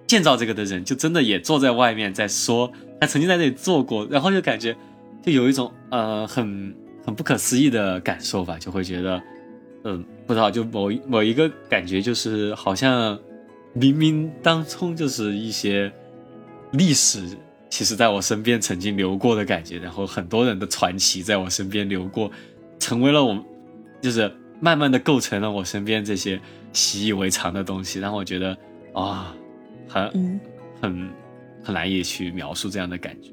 [0.09, 2.69] 建造这个的人，就真的也坐在外面在说
[3.01, 4.77] 他曾经在这里做过，然后就感觉
[5.23, 6.75] 就有一种呃很
[7.07, 9.23] 很不可思议的感受吧，就会觉得。
[9.87, 13.19] 嗯，不知道，就某一某一个感觉，就是好像
[13.77, 15.93] 冥冥当中就是一些
[16.73, 17.37] 历史，
[17.69, 22.31] 其实在我身边曾经流过的感觉，然后很多人的传奇在我身边流过，
[22.79, 23.45] 成为了我，
[24.01, 26.41] 就是慢慢的构成了我身边这些
[26.73, 28.57] 习以为常的东西，让我觉得
[28.93, 29.35] 啊、
[29.89, 30.41] 很
[30.81, 31.11] 很
[31.63, 33.31] 很难以去描述这样的感觉。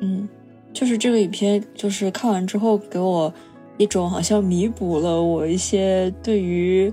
[0.00, 0.28] 嗯，
[0.72, 3.32] 就是这个影片，就是看完之后给我
[3.78, 6.92] 一种好像弥补了我一些对于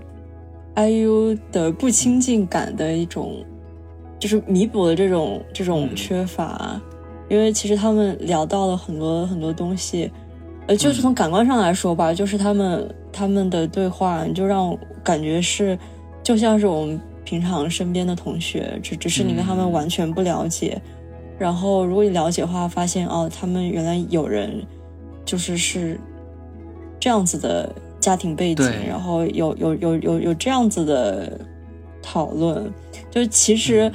[0.75, 3.43] IU 的不亲近感的一种，
[4.19, 5.95] 就是弥补了这种这种嗯。
[5.95, 6.79] 缺乏。
[7.29, 10.11] 因为其实他们聊到了很多很多东西，
[10.67, 15.79] 呃，就是从感官上来说吧，就是他们他们的对话，就让我感觉是
[16.21, 19.71] 就像是我们平常身边的同学，只只是你跟他们嗯。
[19.71, 20.81] 完全不了解。
[21.39, 24.61] 然后如果你了解的话，发现哦，他们原来有人
[25.23, 25.97] 就是是
[27.01, 31.37] 这样子的家庭背景，然后有有有有有这样子的
[32.01, 32.71] 讨论。
[33.09, 33.91] 就其实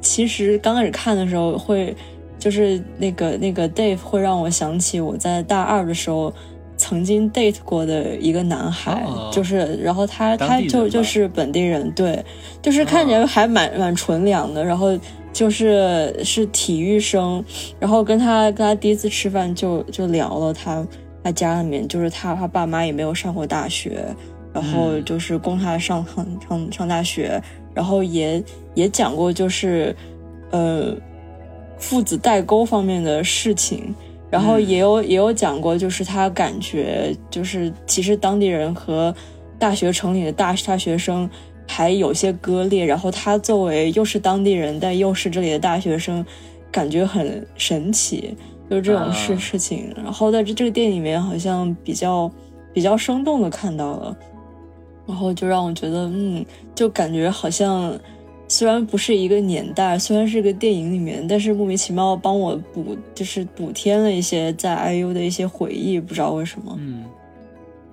[0.00, 1.96] 其实刚开始看的时候会。
[2.40, 6.32] 就是那个那个 Dave 会让我想起我在大二的时候
[6.74, 12.24] 曾经 date 过的一个男孩，就是然后他他就就是本地人，对，
[12.62, 14.98] 就是看起来还蛮蛮纯良的，然后
[15.34, 17.44] 就是是体育生，
[17.78, 20.82] 然后跟他跟他第一次吃饭就就聊了他
[21.22, 24.04] 他家里面就是他他爸妈也没有上过大学，
[24.52, 27.42] 然后就是供他上上上上大学，
[27.74, 28.42] 然后也
[28.74, 29.94] 也讲过就是
[30.50, 30.96] 呃。
[31.82, 33.94] 父子代沟方面的事情，
[34.28, 39.14] 然后也有也有讲过，就是他感觉就是其实当地人和
[39.58, 41.26] 大学城里的大大学生
[41.66, 46.22] 还有些割裂，然后他作为又是当地人，但又是这里的大学生，
[46.70, 48.36] 感觉很神奇，
[48.70, 49.92] 就是这种事事情。
[49.96, 52.30] 然后在这这个电影里面，好像比较
[52.72, 54.16] 比较生动的看到了，
[55.06, 56.42] 然后就让我觉得，嗯，
[56.74, 57.92] 就感觉好像。
[58.52, 66.76] 虽然不是一个年代，虽然是个电影里面，但是莫名其妙帮我补，就是补添了一些在 IU 的一些回忆，不知道为什么。
[66.80, 67.04] 嗯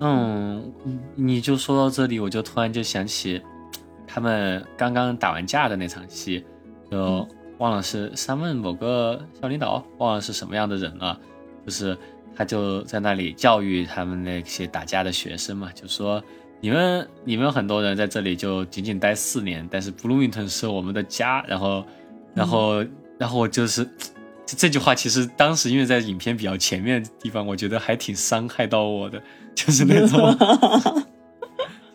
[0.00, 0.72] 嗯，
[1.14, 3.40] 你就说到这里，我就突然就想起
[4.04, 6.44] 他们刚刚打完架的那场戏，
[6.90, 7.24] 就
[7.58, 11.18] 忘了是三问某个校领导，忘了是什么样的人了，
[11.66, 11.96] 就是
[12.34, 16.22] 他就在那里教育他们那些打架的学生嘛，就说。
[16.60, 21.40] 你们你们很多人在这里就仅仅待四年，但是布鲁明顿是我们的家。
[21.46, 21.84] 然后，
[22.34, 22.84] 然后，
[23.16, 23.88] 然后我就是
[24.44, 29.22] 这句话，其实当时因为在影片比较前面的地方，我觉得还挺伤害到我的，
[29.54, 30.36] 就是那种，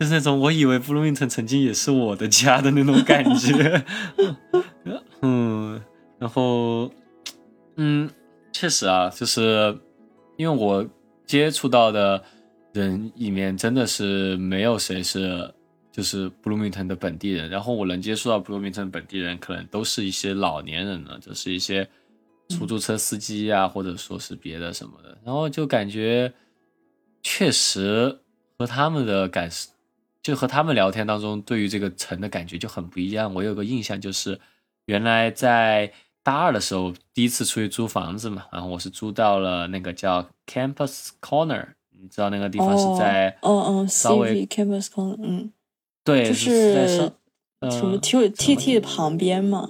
[0.04, 3.86] 就是那种我以为布鲁明顿曾经也是我的家的那种感觉。
[5.22, 5.82] 嗯，
[6.20, 6.92] 然后，
[7.78, 8.10] 嗯，
[8.52, 9.78] 确实啊，就是
[10.36, 10.86] 因为我
[11.26, 12.22] 接触到的。
[12.74, 15.54] 人里面真的是没有谁是
[15.92, 21.88] 就是布鲁明顿的本地人，然后我能接触到布鲁明顿本地人，可能都是一些老年人了，就是一些
[22.50, 26.34] 出租车司机啊，或者说是别的什么的，然后就感觉
[27.22, 28.18] 确实
[28.58, 29.70] 和他们的感受，
[30.24, 33.32] 就和他们聊天当中对于这个城的感觉就很不一样。
[33.36, 34.40] 我有个印象就是，
[34.86, 35.92] 原来在
[36.24, 41.68] 大二的时候第一次出去租房子嘛，然后我是租到了那个叫 Campus Corner。
[42.02, 45.50] 你知道那个地方是在哦哦稍微 campus corner，嗯，
[46.04, 46.74] 对，就是
[47.72, 49.70] 什么 T T T 的旁边嘛。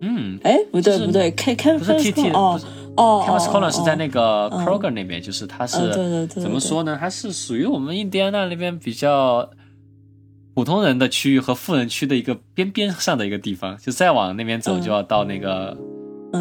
[0.00, 2.60] 嗯，哎，不对不对，campus 不是 T T 哦
[2.96, 6.96] 哦，campus corner 是在那个 Kroger 那边，就是它是对对对，怎么说呢？
[7.00, 9.50] 它是属于我们印第安纳那边比较
[10.56, 15.76] 普通人的区域和富人区的一个边边上的一个地方，就再往那边走就要到那个。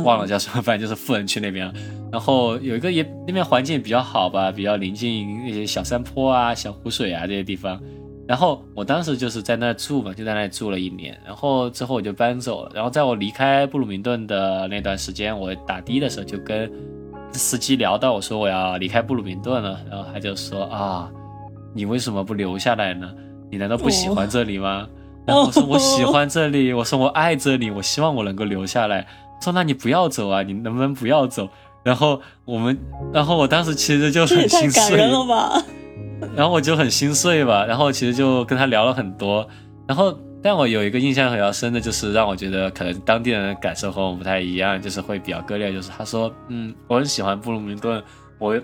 [0.04, 1.72] 忘了叫什么，反正就是富人区那边。
[2.12, 7.80] 然后有一个也那边环境比较好吧，比较临近那些小山坡啊、小湖水啊这些地方。
[8.26, 11.18] 然后我当时就是在那住嘛，就在那里住了一年。
[11.26, 12.72] 然后之后我就搬走了。
[12.74, 16.72] 然后在我离开布鲁明顿的那段时间，我打的的时候就跟
[17.34, 19.80] 司机聊到，我说我要离开布鲁明顿了。
[19.90, 21.12] 然后他就说啊，
[21.74, 23.14] 你为什么不留下来呢？
[23.52, 24.88] 你难道不喜欢这里吗？
[25.26, 29.06] 然后我说我喜欢这里，我说我爱这里，我希望我能够留下来。
[29.42, 31.50] 说那你不要走啊，你能不能不要走？
[31.84, 32.78] 然后我们，
[33.14, 35.64] 然后我当时其实就很心碎，了吧？
[36.36, 39.48] 然后我就很心碎吧，然后其实就跟他聊了很多。
[39.88, 45.72] 然后，但我有一个印象比较深的，就是让我觉得可能当地人的感受和我们不太一样，就是会比较割裂。
[45.72, 48.02] 就是他说，嗯，我很喜欢布鲁明顿。
[48.40, 48.60] 我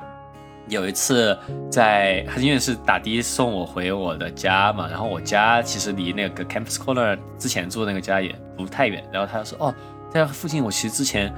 [0.72, 1.38] 有一次
[1.70, 9.04] 在，他因为是打的送我回我的家嘛，然后我家其实离那个 Campus Corner 之前住的那个家也不太远。
[9.12, 9.76] 然后他说，哦。
[10.14, 11.34] 在附近，我其实之前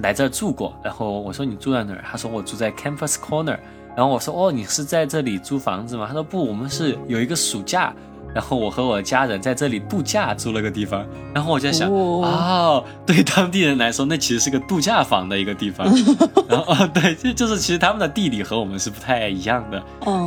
[0.00, 0.78] 来这儿住过。
[0.84, 2.04] 然后我说你住在哪儿？
[2.08, 3.58] 他说我住在 Campus Corner。
[3.96, 6.06] 然后我说哦，你是在这里租房子吗？
[6.06, 7.92] 他说不，我们是有一个暑假，
[8.34, 11.04] 然后我和我的家人在这里度假，租了个地方。
[11.34, 15.86] 然后我就在想，哦，对当地人来说，那其实是个度假房的一个地方。
[16.48, 19.82] 然后哦， 对，就就是其实他们的地理和我们是不太一样的，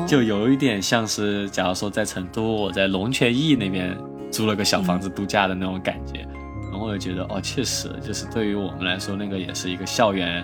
[0.07, 3.95] 就有一点像是，假如说在成都，我在龙泉驿那边
[4.31, 6.25] 租了个小房子度假的那种感觉。
[6.71, 10.43] 然后我就觉得，哦，确实，就是对于我们来说，那个也是一个校园，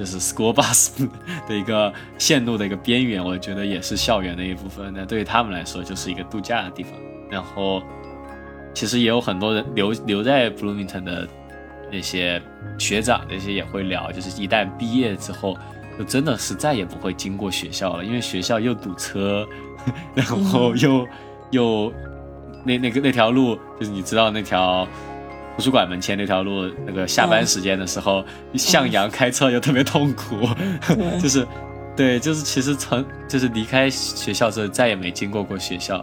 [0.00, 1.06] 就是 school bus
[1.46, 4.90] 的一个线路的一个边缘，我觉得也是校园的一部分。
[4.96, 6.94] 那对于他们来说，就是一个度假的地方。
[7.28, 7.82] 然后，
[8.72, 11.28] 其实也有很多人留留在 Bloomington 的
[11.92, 12.40] 那些
[12.78, 15.54] 学长，那些也会聊，就是一旦毕业之后，
[15.98, 19.46] 就真的是再也不会经过学校了，因为学校又堵车，
[20.14, 21.06] 然后又
[21.50, 21.92] 又
[22.64, 24.88] 那那个那条路，就是你知道那条。
[25.60, 30.48] 图书馆门前那条路，那个下班时间的时候，向阳开车又特别痛苦，
[31.20, 31.46] 就是，
[31.94, 35.98] 对，就是其实从就是离开学校之后再也没经过过学校，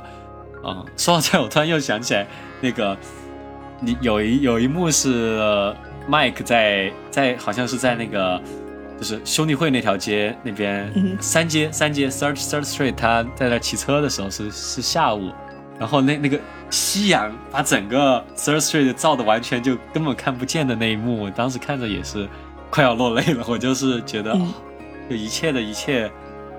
[0.63, 2.27] 啊，说到这，我突然又想起来
[2.61, 2.95] 那个，
[3.81, 5.41] 你有一有一幕是
[6.07, 8.39] Mike 在在好像是在那个
[8.99, 15.31] 就是兄弟会那条街那边三街三街 Third Third Street，他在那骑车的时候是是下午，
[15.79, 22.27] 然后那那个夕阳把整个 Third Street 照的完全就根本看不见的那一幕，我当时看着也是
[22.69, 24.37] 快要落泪了，我就是觉得。
[25.09, 26.11] 就一切的一切，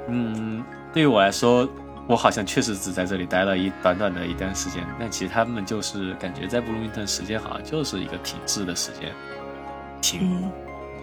[0.09, 1.69] 嗯，对于我来说，
[2.07, 4.83] 我好像确实只在这里待了一短短的一段时间。
[4.99, 9.13] 但其实他们就是感觉在布鲁明顿时间好像就是一个挺滞的时间，
[10.01, 10.51] 挺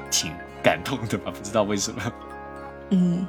[0.09, 0.31] 挺
[0.63, 1.31] 感动的吧？
[1.31, 2.01] 不知道为什么。
[2.89, 3.27] 嗯，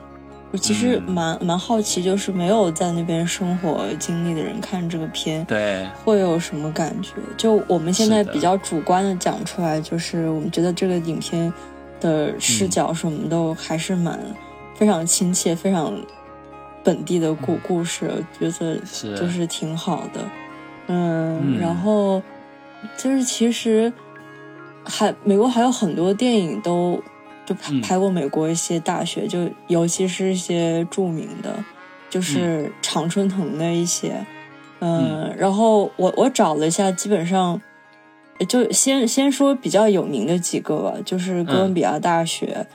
[0.53, 7.13] 我其实蛮蛮好奇，就是没有在那边生活经历的人看这个片，对，会有什么感觉？
[7.37, 11.53] 就我们现在比较主观的讲出来，就是我们觉得这个影片。
[11.99, 14.21] 的视角什么都还是蛮
[14.75, 15.99] 非常亲切、非常
[16.85, 18.79] 本地的故故事，我觉得
[19.17, 20.21] 就是挺好的。
[20.89, 22.23] 嗯，然后
[22.99, 23.91] 就是其实
[24.85, 27.03] 还美国还有很多电影都
[27.47, 31.65] 就拍拍过美国一些大学，就尤其是一些著名的，
[32.11, 34.27] 就是常春藤的一些。
[34.81, 37.59] 嗯，然后我我找了一下，基本上。
[38.51, 42.67] 就先先说比较有名的几个吧，就是哥伦比亚大学，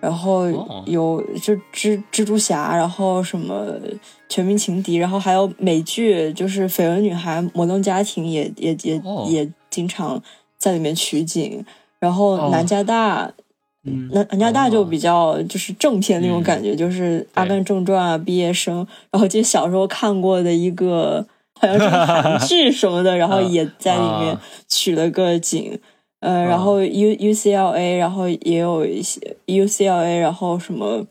[0.00, 0.48] 然后
[0.86, 3.66] 有就蜘蜘蛛侠，然后什么
[4.30, 10.18] 全民情敌，然后还有美剧，就是绯闻女孩、摩登家庭也也也也经常
[10.56, 11.62] 在里面取景，
[11.98, 13.30] 然后南加大，
[13.82, 21.26] 南南加大就比较就是正片那种感觉，就是《阿甘正传》啊，毕业生，然后就小时候看过的一个。
[21.62, 24.34] 好像是韩剧什么的，然后 也在里面
[24.66, 25.78] 取了个景，
[26.20, 31.04] 呃，然后 U U C L A，然后也有一些 U C L A，然后什么，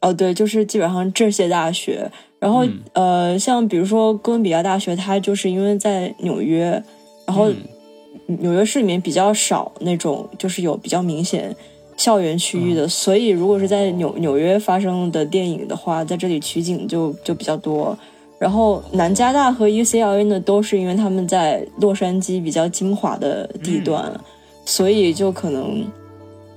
[0.00, 2.10] 哦对，就是基本上这些大学，
[2.40, 6.82] 然后呃，像比如说哥伦比亚大学，它就是因为在纽约，
[7.24, 7.48] 然后
[8.26, 11.54] 纽约市里面比较少那种就是有比较明显
[11.96, 17.96] 校园区域的，所以如果是在纽纽约发生的电影的话，在这里取景就就比较多。
[18.38, 24.12] 然后南加大和 UCLA 呢，都是因为他们在洛杉矶比较精华的地段，
[24.66, 25.86] 所以就可能，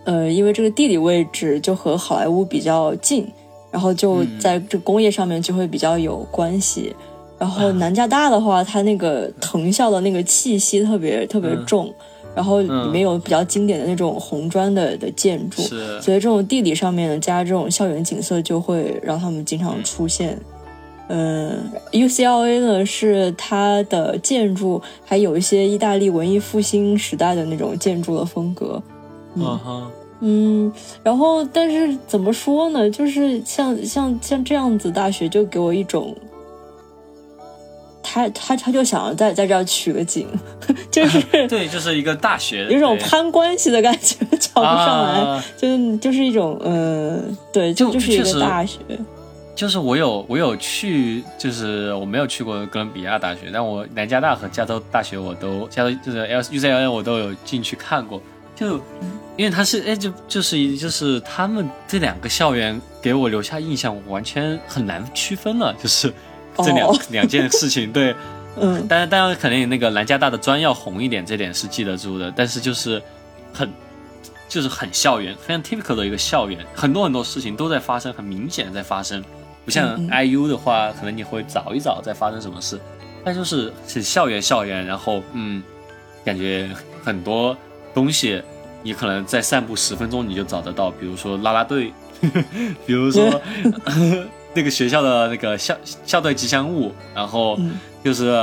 [0.04, 3.28] 呃，因为这个地理位置就和好莱坞比较近，
[3.70, 6.96] 然后就在这工业上面就会比较有关系。
[7.38, 11.94] 然后南加大的话，它那个藤校的那个气息特别特别重，
[12.36, 15.62] 然后里面有比较经典的那种红砖的的建筑，
[16.02, 20.38] 所以这种地理上面的加这种校园景色，就会让他们经常出现。
[21.08, 28.82] 嗯，UCLA 呢是它的建筑还有一些意大利文艺复兴时代的那种建筑的风格。
[29.36, 30.74] 嗯哼，嗯，
[31.04, 32.90] 然后但是怎么说呢？
[32.90, 36.16] 就是像像像这样子大学，就给我一种，
[38.06, 40.28] 他他他就想要在在这儿取个景，
[40.92, 48.80] 就是 对，就是一个大学，有种攀关系的感觉， 瞧不上来，就就是一种嗯，对，就就是一个大学。
[49.56, 58.22] 就是我有我有去，就是我没有去过哥伦比亚大学，但我南加大和加州大学我都加州就是 L U C L A 我都有进去看过，
[58.54, 58.76] 就
[59.38, 66.14] 因为它是哎就就是就是他们这两个校园给我留下印象完全很难区分了，就是
[66.58, 68.16] 这两两件事情对，
[68.60, 73.02] 嗯，当然当然肯定那个南加大的砖要红一点，这点是记得住的，但是就是
[73.54, 73.70] 很
[74.48, 79.24] 就是很校园，非常 typical 的一个校园，很多很多事情都在发生，很明显在发生。
[79.66, 82.80] 不像 IU 的话，可能你会找一找在发生什么事，
[83.24, 85.64] 但就是是校园校园，然后嗯，
[86.24, 86.70] 感觉
[87.04, 87.58] 很多
[87.92, 88.40] 东西
[88.84, 91.92] 你可能在散步十分钟你就找得到，比如说啦啦队，
[92.86, 93.42] 比如说
[94.56, 95.76] 那个学校的那个校
[96.06, 97.60] 校队吉祥物，然后
[98.04, 98.34] 就是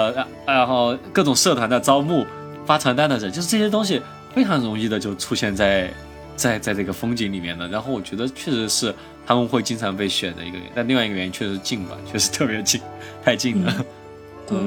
[0.47, 2.25] 然后各种社团的招募
[2.67, 4.01] 发传单的人，就是这些东西
[4.35, 5.91] 非常容易的就出现在
[6.37, 8.95] 在在这个风景里面的，然后我觉得确实是。
[9.25, 12.81] 他们会经常被选的一个原因，但另外一个原因确实近吧， 确实特别近，
[13.25, 13.73] 太近了。
[14.49, 14.59] 对，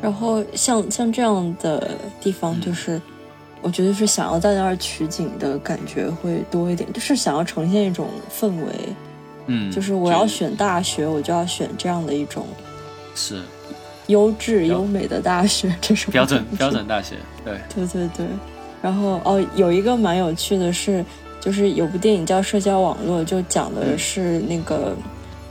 [0.00, 2.98] 然后像像这样的地方，就是
[3.60, 8.72] 我觉得是想要在那儿取景的感觉会多一点，就是想要呈现一种氛围。
[9.50, 12.46] 嗯，就是我要选大学，我就要选这样的一种
[13.14, 13.42] 是
[14.06, 17.16] 优质优美的大学，这是标准标准大学。
[17.44, 18.26] 对对对对，
[18.80, 21.04] 然后哦，有一个蛮有趣的是。
[21.42, 24.94] 就是有部电影叫《社交网络》，就讲的是那个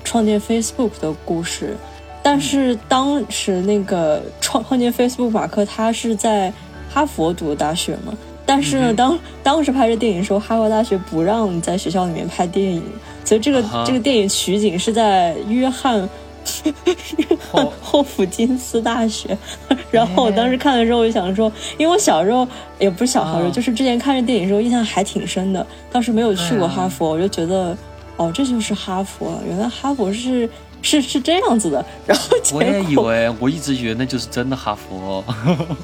[0.04, 1.76] 创建 Facebook 的故事。
[2.22, 6.54] 但是当时那个创创建 Facebook 马克他是在
[6.94, 8.16] 哈佛读的大学嘛？
[8.46, 12.84] 但是呢，当当时拍这电影的时候，哈佛大学不让在学校里面拍电影，
[13.24, 16.08] 所以这个这个电影取景是在约翰
[16.66, 19.38] 约翰霍普金斯大学。
[19.92, 22.48] 然后我当时看的时候，我就想说，因为我小时候
[22.80, 25.66] 也不是小时候，就是之前看这电影时候印象还挺深的。
[25.92, 27.78] 当时没有去过哈佛，我就觉得
[28.18, 30.50] 哦，这就是哈佛，原来哈佛是
[30.82, 31.86] 是是这样子的。
[32.06, 35.24] 然后我也以为，我一直以为那就是真的哈佛。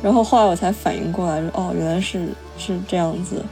[0.02, 3.44] 然后后来我才反应过来，哦，原来是是这样子。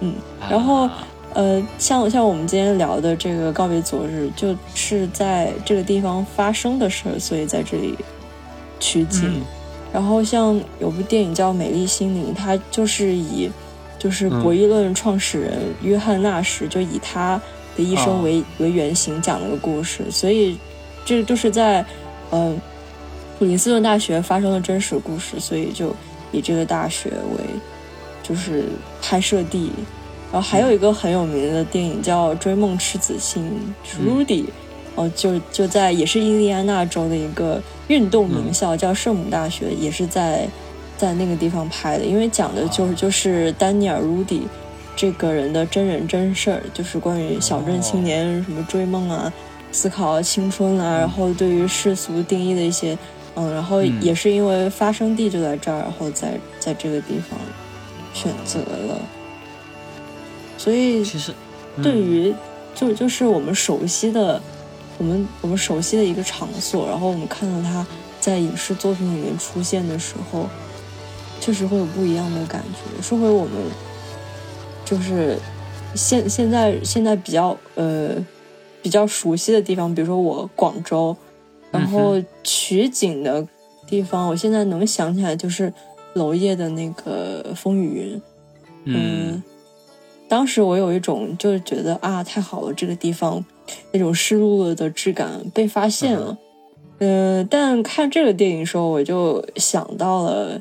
[0.00, 0.14] 嗯，
[0.50, 0.88] 然后
[1.34, 7.96] 呃，像像我们今天聊的这个告别昨日，就是在这个地方发生的事儿，所以在这里
[8.78, 9.42] 取景。
[9.92, 13.50] 然后像有部电影叫《美丽心灵》，它就是以
[13.98, 17.40] 就是博弈论创始人约翰纳什就以他
[17.76, 20.58] 的一生为为原型讲了个故事，所以
[21.04, 21.84] 这就是在
[22.30, 22.58] 嗯
[23.38, 25.94] 普林斯顿大学发生的真实故事，所以就
[26.30, 27.44] 以这个大学为
[28.22, 28.64] 就是
[29.00, 29.70] 拍摄地。
[30.32, 33.48] 然后还有一个很有名的电影叫《追梦赤子心》
[34.04, 34.46] ，Rudy。
[34.94, 37.58] 哦，就就在也是印第安纳州的一个
[37.88, 40.46] 运动名校，叫圣母大学，也是在
[40.98, 42.04] 在那个地方拍的。
[42.04, 44.42] 因为讲的就是就是丹尼尔· Rudy
[44.94, 49.32] 这个人的真人真事儿，就是关于小镇青年什么追梦啊、
[49.72, 52.96] 思考青春啊，然后对于世俗定义的一些，
[53.34, 57.38] 嗯，然后也是因为发生地就在这儿，然后在在这个地方
[58.12, 59.00] 选择了。
[60.62, 61.32] 所以其实
[61.82, 62.32] 对于
[62.74, 64.40] 就就是我们熟悉的。
[64.98, 67.84] 我们我们熟悉的一个场所，然后我们看到它
[68.20, 70.46] 在影视作品里面出现的时候，
[71.40, 73.02] 确实会有不一样的感觉。
[73.02, 73.52] 说回我们，
[74.84, 75.36] 就是
[75.96, 78.14] 现现在现在比较呃
[78.80, 81.16] 比较熟悉的地方，比如说我广州，
[81.72, 83.44] 然后取景的
[83.88, 85.72] 地方，我现在能想起来就是
[86.14, 88.16] 娄烨的那个《风雨云》。
[88.84, 89.42] 嗯，
[90.32, 93.44] 当时我有一种就是觉得啊，太好了，这个地方。
[93.92, 96.38] 那种失落了的质感被发现了，
[97.00, 100.58] 嗯，但看这个电影时候，我就想到了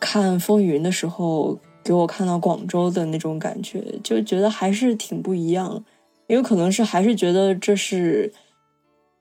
[0.00, 5.84] 看《风云》的时候，给我看到广州的那种感觉，就觉得还是挺不一样。
[6.28, 8.32] 也有可能是还是觉得这是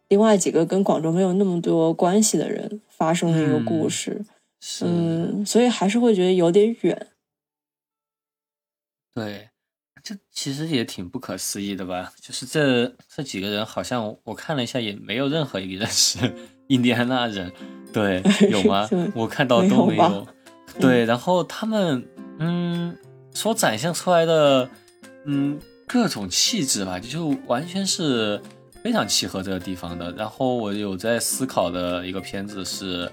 [0.08, 4.24] 另外几个跟广州没有那么多关系的人发生的一个故事，
[4.82, 7.08] 嗯，所以还是会觉得有点远。
[9.14, 9.50] 对。
[10.06, 12.14] 这其实也挺不可思议的吧？
[12.22, 16.20] 就是这这几个人，好像我看了一下，也没有任何一个人 是
[16.68, 17.52] 印第安纳人，
[17.92, 18.88] 对，有吗？
[19.16, 20.28] 我看到都没有。
[20.80, 22.96] 对，然后他们，嗯，
[23.34, 24.70] 所展现出来的，
[25.26, 28.40] 嗯，各种气质吧，就完全是
[28.84, 30.12] 非常契合这个地方的。
[30.12, 33.08] 然后我有在思考的一个片子是《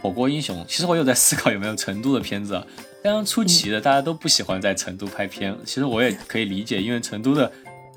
[0.00, 2.62] 火锅英雄》，其实我有在思考有没有成都的片子。
[3.02, 5.56] 非常出奇的，大家都不喜欢在成都拍片。
[5.64, 7.50] 其实我也可以理解，因为成都的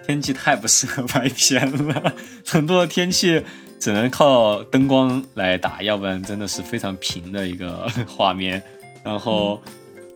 [0.05, 2.13] 天气太不适合拍片了。
[2.43, 3.43] 成都的天气
[3.79, 8.61] 只能靠灯光来打，要不然真的是非常平的一个 画面。
[9.03, 9.59] 然后，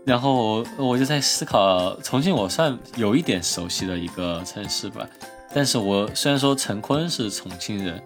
[0.05, 5.07] 然后我就在思考，重庆我算有一点熟悉的一个城市吧。
[5.53, 7.99] 但是我虽然说陈坤是重庆人，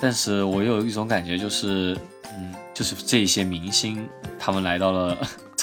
[0.00, 1.94] 但是我有一种感觉，就是
[2.38, 4.08] 嗯，就是这些明星
[4.38, 5.16] 他们来到了。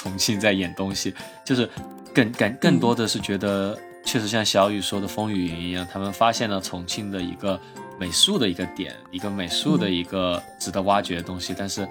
[0.04, 1.68] 重庆在演东西， 就是
[2.14, 7.58] 更更更多的是觉得，确实像小雨说的风雨云一样，他们发现了重庆的一个
[7.98, 11.54] 美术的一个点，一个美术的一个值得挖掘的东西。
[11.56, 11.88] 但是，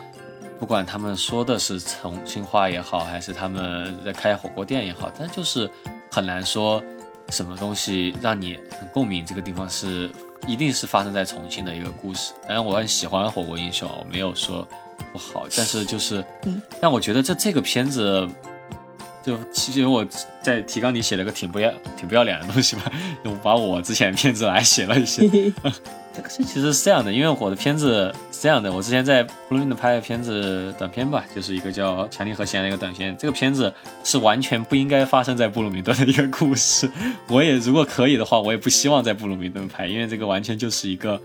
[0.60, 5.68] 不管他们说的是重庆话也好，还是他们在开火锅店也好，但就是
[6.12, 6.82] 很难说
[7.30, 9.26] 什么东西让你很共鸣。
[9.26, 10.12] 这个地方是
[10.46, 12.32] 一定是发生在重庆的一个故事。
[12.44, 14.68] 当然，我很喜欢《火锅英雄》，我没有说。
[15.12, 16.24] 不好，但是就是，
[16.80, 18.28] 但我觉得这这个片子，
[19.24, 20.06] 就其实我
[20.42, 22.92] 在提纲里写了个挺不要挺不要脸的东西吧，
[23.24, 25.28] 就把我之前片子来写了一些。
[26.16, 33.16] 这个其实是这样的，因为我的片子是这样的，我之前在布鲁明顿拍的片子短片吧，就是一个叫《强力和弦》的一个短片。
[33.18, 33.74] 这个片子
[34.04, 36.88] 是完全不应该发生在布鲁明顿的一个故事。
[37.28, 41.20] 我也如果可以的话，我也不希望在布鲁明顿拍，因为这个完全就是一个。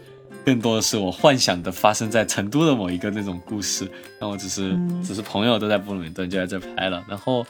[0.45, 7.47] 更多的是我幻想的发生在成都的某一个那种故事，那我只是只是朋友都在布鲁明顿就在这拍了，然后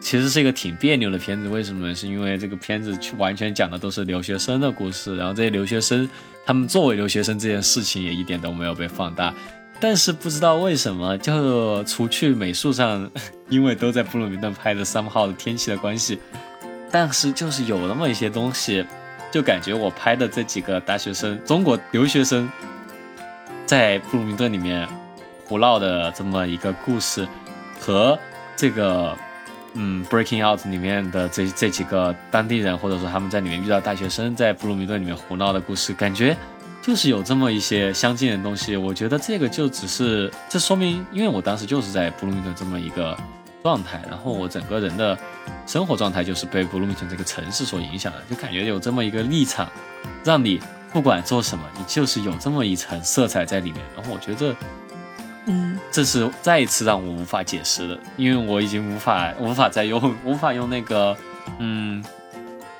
[0.00, 1.94] 其实是一个挺别扭的片子，为什么？
[1.94, 6.08] 是因为这个片子完全讲的都是留学生的故事，然后这些留学生
[6.44, 9.34] 他们作为留学生这件事情也一点都没有被放大，
[9.80, 13.10] 但是不知道为什么，就除去美术上，
[13.48, 16.18] 因为都在布鲁明顿拍的三号的天气的关系，
[16.90, 18.84] 但是就是有那么一些东西。
[19.30, 22.50] 就感觉我拍的这几个大学生，中国留学生，
[23.64, 24.88] 在布鲁明顿里面
[25.46, 27.26] 胡闹的这么一个故事，
[27.78, 28.18] 和
[28.56, 29.16] 这个
[29.74, 36.36] 嗯，Breaking Out 里面的这这几个当地人，或者说他们在里面遇到大学生在布鲁明顿里面胡闹的故事，感觉
[36.82, 38.76] 就是有这么一些相近的东西。
[38.76, 43.16] 我觉得这个就只是，这说明，因为我当时就是在布鲁明顿这么一个
[43.62, 45.18] 状态，然后我整个人的
[45.66, 49.68] 生活状态就是被布鲁明顿这个城市所影响的，就感觉有这么一个立场，
[50.24, 50.60] 让你
[50.92, 53.80] 不管做什么，你就是有这么一层色彩在里面。
[53.96, 54.54] 然后我觉得。
[55.46, 61.16] 嗯，这是再一次让我无法解释的，因为我已经无法无法再用 无法用那个
[61.58, 62.04] 嗯，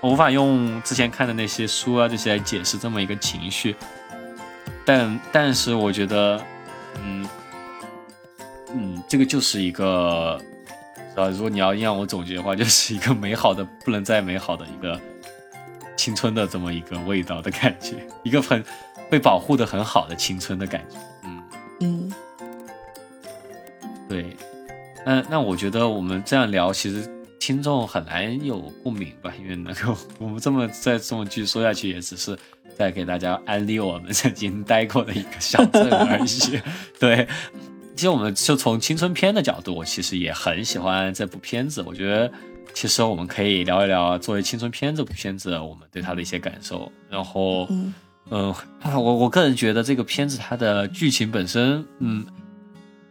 [0.03, 3.75] 无法用之前看的那些书啊这些来解释这么一个情绪。
[4.85, 6.41] 但但是我觉得，
[7.03, 7.27] 嗯
[8.75, 10.39] 嗯，这个就是一个，
[11.17, 14.99] 啊，如果你要让我总结的话，就是一个美好的不能再美好的一个
[15.97, 18.65] 青春的这么一个味道的感觉，一个很
[19.11, 20.97] 被保护的很好的青春的感觉。
[21.25, 21.43] 嗯
[21.81, 22.13] 嗯。
[24.09, 24.37] 对，
[25.05, 27.09] 那，那我觉得我们这样聊，其实
[27.39, 29.33] 听众很难有共鸣吧？
[29.41, 32.37] 因为能够我们这么再这么继续说下去，也只是
[32.77, 36.61] 在给大家安利我们曾经待过的一个小镇而已。
[36.99, 37.29] 对，
[38.01, 41.85] 其实我们就从青春片的角度，我其实也很喜欢这部片子。
[41.87, 42.33] 我觉得
[42.73, 46.91] 其实我们可以聊一聊作为青春片这部片子，我们对它的一些感受。
[47.11, 47.69] 然后，
[48.31, 48.55] 嗯，
[48.95, 52.27] 我我个人觉得这个片子它的剧情本身，嗯。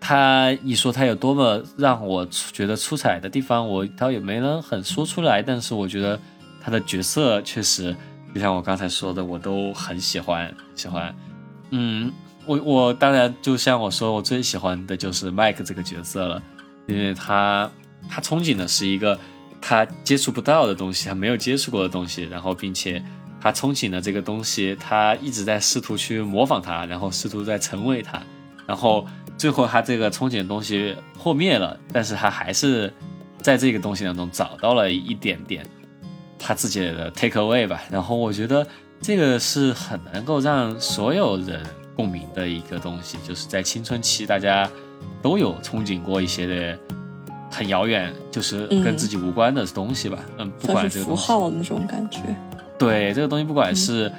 [0.02, 5.44] 它一说它有多么让我觉得出彩的地方，我倒也没能很说出来。
[5.44, 6.20] 但是我觉得
[6.60, 7.96] 它的角色确实，
[8.34, 11.14] 就像我刚才说的，我都很喜欢，喜欢。
[11.70, 12.12] 嗯，
[12.50, 16.42] 我我当然就像我说，我最喜欢的就是麦克这个角色了，
[16.88, 17.70] 因为他
[18.10, 19.20] 他憧憬的是一个
[19.62, 23.04] 他接触不到的东西，他没有接触过的东西，然后并且
[23.40, 28.20] 他憧憬的这个东西，他一直在试图去模仿他，然后试图在成为他，
[28.66, 29.06] 然后。
[29.38, 32.94] 最后，他这个憧憬的东西破灭了，但是他还是
[33.42, 35.66] 在这个东西当中找到了一点点
[36.38, 37.82] 他自己的 take away 吧。
[37.90, 38.68] 然后我觉得
[39.00, 41.66] 这个是很能够让所有人
[42.00, 44.70] 共鸣的一个东西，就是在青春期大家
[45.22, 46.80] 都有憧憬过一些的
[47.52, 50.18] 很遥远，就是跟自己无关的东西吧。
[50.38, 52.22] 嗯，不管这个符号那种感觉。
[52.78, 54.10] 对，这个东西不管是。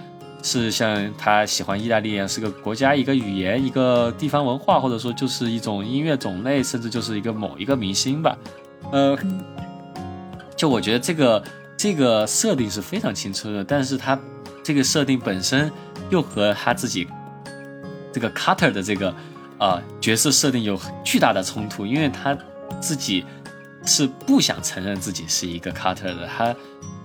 [0.42, 8.38] 是像他喜欢意大利一样，是个国家、一个语言、一个地方文化，或者说就是一种音乐种类，甚至就是一个某一个明星吧。
[8.90, 9.14] 呃，
[10.56, 11.44] 就我觉得这个
[11.76, 14.18] 这个设定是非常青春的，但是他
[14.62, 15.70] 这个设定本身
[16.08, 17.06] 又和他自己
[18.12, 19.14] 这个 Carter 的这个
[19.58, 22.36] 啊角色设定有巨大的冲突，因为他
[22.80, 23.24] 自己
[23.84, 26.54] 是不想承认自己是一个 Carter 的，他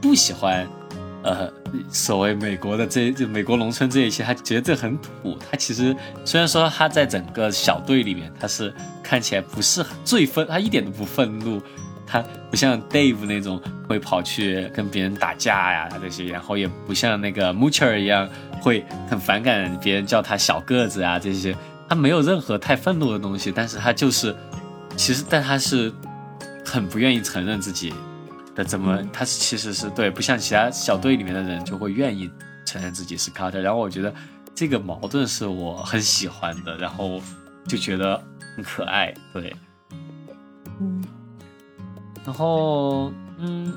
[0.02, 0.68] 不喜欢。
[1.28, 1.52] 呃，
[1.90, 5.36] 所谓美国的这这美国农村这一切，他觉得这很土。
[5.50, 11.60] 他其实虽然说他在整个小队里面，他是看起来不是最愤，他一点都不愤怒，
[12.06, 18.30] 他不像 Dave 那种会跑去跟别人打架呀这些，然后也不像那个 Mucher 一样
[18.62, 21.56] 会很反感别人叫他小个子啊这些，
[21.90, 24.36] 他没有任何太愤怒的东西，但是他就是，
[24.96, 25.92] 其实但他是
[26.66, 27.94] 很不愿意承认自己。
[28.56, 28.98] 的怎么？
[29.12, 32.32] 他是其实是对，不像其他小队里面的人就会愿意
[32.66, 33.60] 承认自己是 Carter，。
[33.60, 34.16] 然后我觉得
[34.56, 37.22] 这个矛盾是我很喜欢的，然后
[37.68, 38.18] 就觉得
[38.56, 39.14] 很可爱。
[39.34, 39.54] 对，
[40.80, 41.04] 嗯，
[42.26, 43.74] 然后嗯，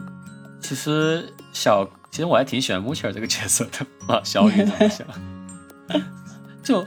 [0.60, 5.06] 其实小其实我还挺喜欢穆切尔这个角色的啊，小雨怎么想？
[6.64, 6.84] 就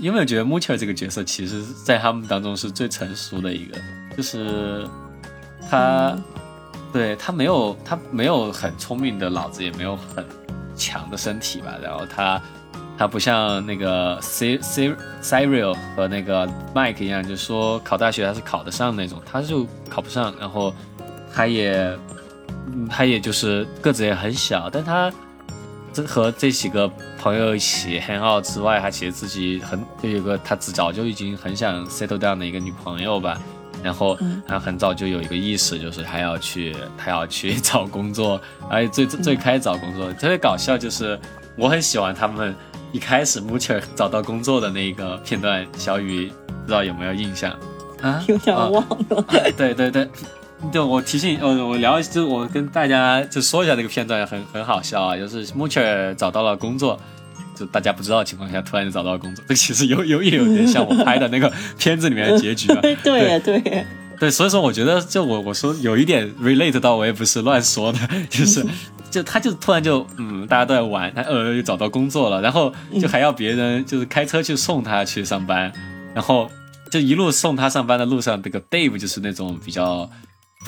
[0.00, 3.78] 有没有觉得穆切尔这个角色，其实在他们当中是最成熟的一个，
[4.16, 4.86] 就是
[5.70, 6.16] 他。
[6.90, 10.24] 对他没有，他没有很聪明的脑子，也没有很
[10.74, 11.76] 强的身体吧。
[11.82, 12.40] 然后他，
[12.96, 20.34] 他不像那个 C C Cyril 和那个 Mike 一样，就说考大学他是考得上那种，他就考不上。
[20.40, 20.72] 然后
[21.38, 21.96] 他也，
[22.90, 25.08] 他也就是个子也很小，但他
[25.92, 33.40] 这和这几个朋友一起 hang out 之外，他其实自己很就有个他早就已经很想 settle down 的一个女朋友吧。
[33.84, 34.18] 然后
[34.48, 38.40] 他很早就有一个意识，就是他要去，他要去 找工作。
[38.68, 41.16] 而且最最开始找工作特别搞笑，就是
[41.56, 42.52] 我很喜欢他们
[42.90, 45.64] 一开始 Mucher 找到工作的那个片段。
[45.76, 47.56] 小雨不知道有没有印象
[48.02, 48.20] 啊？
[48.26, 48.72] 有点忘
[49.10, 49.24] 了。
[49.56, 50.08] 对 对对，
[50.72, 56.98] 对我提醒，呃我聊，就我跟大家就说一下这个片段，很很好笑啊，就是 Mucher 找到了工作。
[57.56, 62.80] 就大家不知道的情况下，突然就找到了工作，这 其实有有也有点像我拍的那个片子里面的结局啊。
[63.02, 63.84] 对对
[64.20, 67.98] 对，所以说我觉得，就我我说有一点 relate 到，我也不是乱说的，
[68.30, 68.64] 就是
[69.10, 75.72] 就他就突然就嗯，大家都在玩，他呃又找到工作了，然后就还要别人就是开车去送他去上班，
[76.14, 76.48] 然后
[76.92, 80.08] 就一路送他上班的路上，这个 Dave 就是那种比较。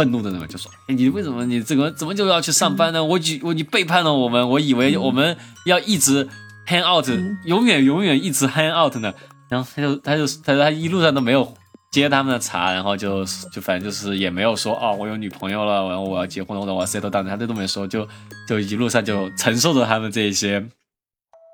[0.01, 3.05] 愤怒的人就说：“你为什么你这个怎么就要去上班呢？
[3.05, 5.37] 我我你背叛了我们，我以为我们
[5.67, 6.27] 要一直
[6.67, 7.07] hang out，
[7.45, 9.13] 永远永远一直 hang out 呢。”
[9.51, 11.55] 然后他就他就他他一路上都没有
[11.93, 18.09] 接他们的茬，然后就就反正就是也没有说哦，我有女朋友了，然后我要结婚了，我要 settle down，他这都没说，就
[18.49, 20.67] 就一路上就承受着他们这些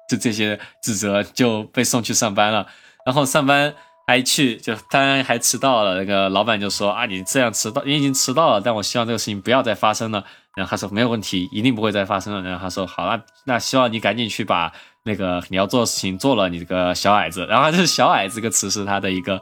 [0.09, 2.69] 就这些指责，就被送去上班了。
[3.05, 3.75] 然后上班
[4.07, 10.25] 还去就当然还迟到了，那个老板就说啊，你这样迟到，你已经迟到了，但我希望这个事情不要再发生了。
[10.55, 12.41] 然后他说没有问题，一定不会再发生了。
[12.43, 14.73] 然后他说好了，那希望你赶紧去把。
[15.09, 19.41] 那个你要做的事情做了，你这个小矮子，然后就是“小矮子”这个词是他的一个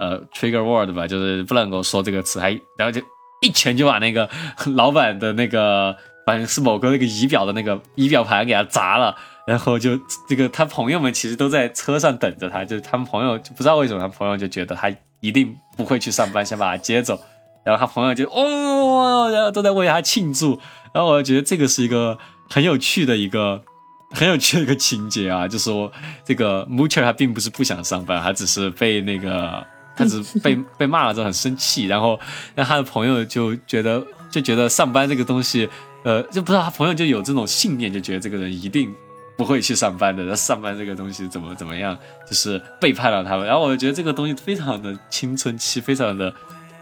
[0.00, 3.00] 呃 trigger word 吧，就是不能够说这个词，还然后就
[3.40, 4.28] 一拳就把那个
[4.74, 5.96] 老板的那个
[6.26, 9.16] 反正是某个那个仪表的那个仪表盘给他砸了，
[9.46, 14.90] 然后就这个他朋友们其实都在车上等着他，就是他们朋友就不知道为什么，他朋友就觉得他
[15.20, 17.18] 一定不会去上班，想把他接走，
[17.64, 20.60] 然后他朋友就哦，然后都在为他庆祝，
[20.92, 22.18] 然后我觉得这个是一个
[22.48, 23.62] 很有趣的一个。
[24.10, 25.90] 很有趣的一个情节啊，就是说
[26.24, 29.66] 这个 Mucher 他并不是不想上班，他只是被那个，
[29.96, 32.20] 他只是被被骂了之后很生气，然后
[32.54, 35.68] 让他的朋友就觉得就觉得上班这个东西，
[36.04, 38.94] 呃，就不知道他朋友就有这种信念，就觉得这个人一定
[39.36, 41.96] 不会去上班的，那上班这个东西怎么怎么样，
[42.28, 43.46] 就是背叛了他们。
[43.46, 46.32] 然后我觉得这个东西非常的青春期，非常的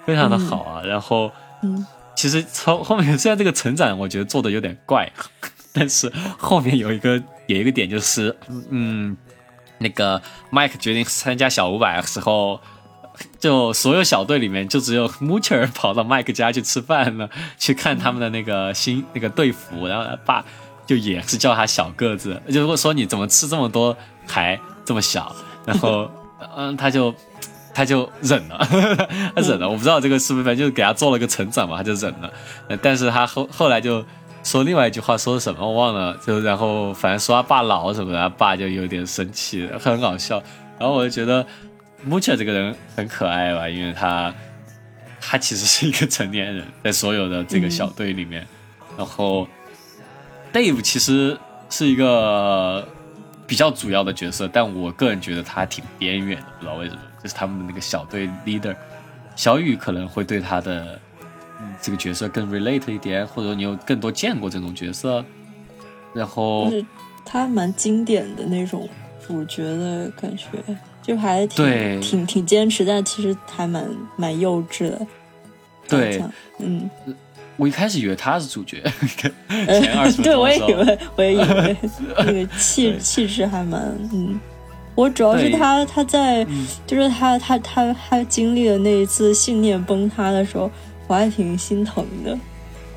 [0.04, 0.82] 非常的好啊。
[0.84, 1.32] 然后，
[1.62, 5.10] 嗯，其实从后面虽然这个成长，我觉得做的有点怪。
[5.74, 8.36] 但是后面有一个有一个点就是，
[8.68, 9.16] 嗯，
[9.78, 12.60] 那个 Mike 决定参加小五百的时候，
[13.38, 20.44] 就所有小队里面就只有 Mucher 跑到 Mike 家去吃饭了，去看他们的那个新那个队服，然后他爸
[20.92, 25.34] 就也是叫他小个子，就如果说你怎么吃这么多还这么小，
[25.64, 26.10] 然后
[26.56, 27.14] 嗯他就
[27.74, 28.58] 他就忍了，
[29.34, 32.30] 他忍了，我不知道这个是不是反正就给他做了个成长嘛，他就忍了，
[32.82, 34.04] 但是他后后来就。
[34.44, 40.42] 说另外一句话说什么我忘了，就然后反正说他爸老什么的，他爸就有点生气，很搞笑。
[40.80, 41.46] 然后我就觉得
[42.04, 44.34] Mucha 这个人很可爱吧，因为他
[45.20, 48.44] 他其实是一个成年人，在所有的这个小队里面。
[48.98, 49.46] 然后
[50.52, 51.38] Dave 其实
[51.70, 52.86] 是一个
[53.46, 58.76] 比较主要的角色，但我个人觉得他挺边缘的，不知道为什么，就是他们的那个小队 leader
[59.34, 60.98] 小雨可能会对他的。
[61.80, 65.24] 这个角色更 relate 一点，或者你有更多见过这种角色，
[66.12, 66.84] 然后就是
[67.24, 68.88] 他蛮经典的那种
[69.24, 70.48] 主角的感觉，
[71.00, 75.06] 就还挺挺挺坚持，但其实还蛮蛮幼稚的。
[75.88, 76.20] 对，
[76.58, 76.90] 嗯，
[77.56, 78.82] 我一开始以为他是主角，
[79.48, 81.76] 前二十对我也以为，我也以为
[82.18, 83.80] 那个气气质还蛮
[84.12, 84.40] 嗯，
[84.94, 86.46] 我主要是他他在
[86.86, 90.70] 就是他他他他经历了那一次信念崩塌的时候。
[91.08, 92.38] 我还挺心疼的，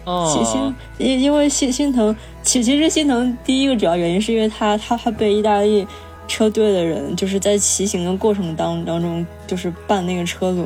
[0.06, 5.86] 哦，心因因为心心疼，其其实心疼第一个主要原因是因为他他他被意大利
[6.26, 10.66] 车队的人就是在骑行的过程当当中就是绊那个车轮，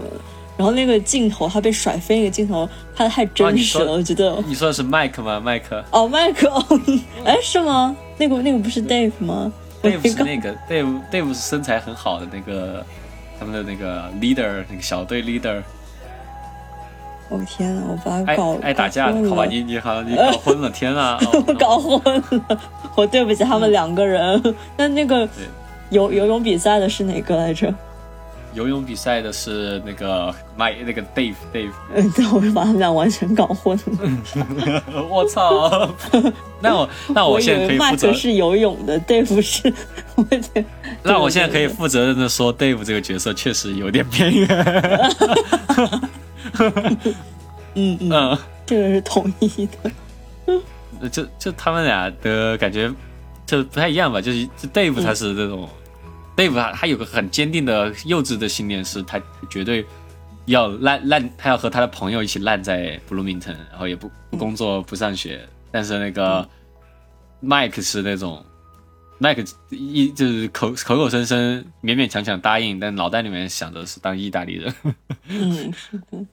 [0.59, 5.39] 然后那个镜头他被甩飞那个镜头拍的太真实了，我觉得你说的是麦克吗？
[5.39, 6.61] 麦克哦，麦克哦，
[7.23, 7.95] 哎是吗？
[8.17, 9.49] 那个那个不是 Dave 吗
[9.81, 12.85] ？Dave 是那个 Dave Dave 是身材很好的那个
[13.39, 15.61] 他们的那个 leader 那个小队 leader。
[17.29, 22.01] 我天呐，我把他搞爱打架，好吧，你你好，你搞 混了，天呐， 我搞混
[22.49, 22.59] 了，
[22.95, 24.43] 我对不起他们两个人。
[24.75, 25.25] 那那个
[25.91, 27.73] 游游泳比赛的是哪个来着？
[28.53, 31.71] 游泳比赛的是那个麦，那个 Dave Dave。
[31.93, 34.83] 嗯，对，我把他们俩完全搞混了。
[35.09, 35.89] 我操！
[36.61, 39.73] 那我那我现在可以负责是游泳的，Dave 是。
[41.03, 44.47] 那我现在可以负责 任的说，Dave 这个角色确实有点边缘。
[47.75, 51.09] 嗯嗯，这个是统一的。
[51.09, 52.91] 就就他们俩的感觉
[53.45, 54.19] 就不太一样吧？
[54.19, 55.69] 就是这 Dave 他是这种
[56.39, 59.85] ，Dave 他他有个很坚定的幼稚的信念，是他绝对
[60.45, 65.45] 要烂烂，他要和他的朋友一起烂在布鲁明腾，然后也不不工作不上学。
[65.69, 66.47] 但是那个
[67.43, 68.43] Mike 是那种
[69.19, 74.73] ，Mike 一就是口口口声声勉勉强强答应，但脑袋里面想的是当意大利人。
[75.27, 76.25] 嗯， 是的。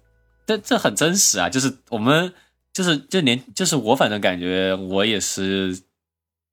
[0.46, 2.32] 这这很真实啊，就是我们
[2.72, 5.76] 就是就年就是我反正感觉我也是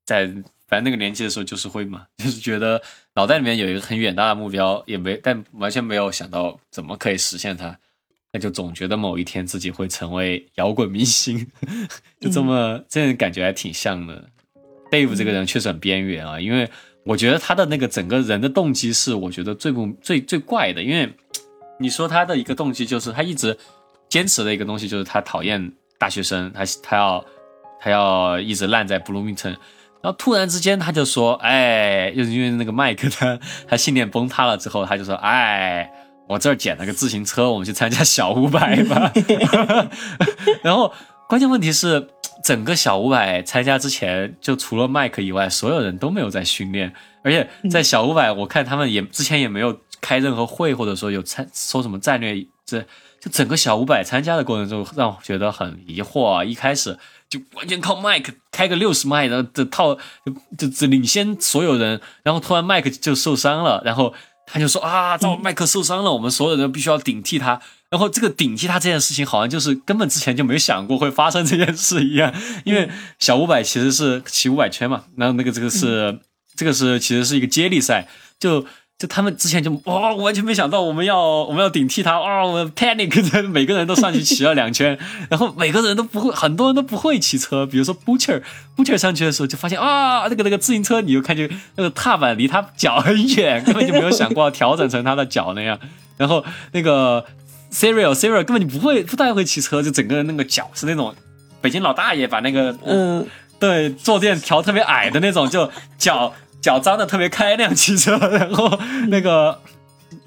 [0.04, 0.26] 在
[0.66, 2.82] 反正那个年纪的时候就是会嘛，就是觉得
[3.14, 7.78] 脑袋里面有一个很远大的目标，也没但完全没有想到怎么可以实现它，
[8.32, 11.46] 那就总觉得某一天自己会成为摇滚明星，
[12.20, 14.24] 就这么这种感觉还挺像的。
[14.90, 16.68] Dave 这个人确实很边缘啊，因为
[17.04, 21.12] 我觉得他的那个整个人的动机是我觉得最不最最怪的，因为
[21.78, 23.56] 你说他的一个动机就是他一直。
[24.06, 27.24] 坚持的一个东西就是他讨厌大学生，他他要
[27.80, 29.56] 他要一直烂在 Bloomington。
[30.04, 35.90] 然后突然之间他就说，哎，就是因为那个麦克他他信念崩塌了之后，他就说，哎，
[36.28, 39.10] 我这儿捡了个自行车，我们去参加小五百吧。
[40.62, 40.92] 然后
[41.28, 42.10] 关键问题是。
[42.42, 46.92] 整个小五百参加之前，就除了麦克以外，所有人都没有在训练。
[47.22, 52.46] 而且在小五百，我看他们也之前也没有开任何会，或者说有参说什么战略。
[52.66, 52.80] 这
[53.18, 56.26] 就整个小五百参加的过程中，让我觉得很疑惑。
[56.26, 56.44] 啊！
[56.44, 56.98] 一开始
[57.28, 59.96] 就完全靠麦克开个六十迈的的套，
[60.58, 62.00] 就就领先所有人。
[62.22, 64.14] 然后突然麦克就受伤了，然后
[64.46, 67.60] 他就说啊，赵麦克受伤了，我们所有人必须要顶替他。
[67.90, 72.34] 然后这个顶替他这件事情，好像就是根本之前就没有想过会发生这件事一样。
[72.64, 76.18] 因为小五百其实是骑五百圈嘛，然后那个这个是
[76.56, 78.08] 这个是其实是一个接力赛，
[78.40, 78.66] 就
[78.98, 83.10] 就他们之前就哇完全没想到我们要我们要顶替他啊，我们 panic，
[83.48, 88.42] 每个人都上去骑了两圈， 然后每个人都不会，很多人都不会骑车，比如说 butcher
[88.76, 95.78] butcher 上去的时候就发现啊，那个那个自行车你就看见那个踏板离他脚很远，根本就没有想过要调整成他的脚那样，
[96.16, 97.24] 然后那个。
[97.72, 101.12] Serial Serial 根本就不会不太会骑车，就整个人那个脚是那种
[101.60, 103.26] 北京老大爷把那个嗯
[103.58, 105.68] 对坐垫调特别矮的那种，就
[105.98, 106.32] 脚
[106.64, 108.16] 脚张的特别开那样骑车。
[108.32, 109.60] 然后那个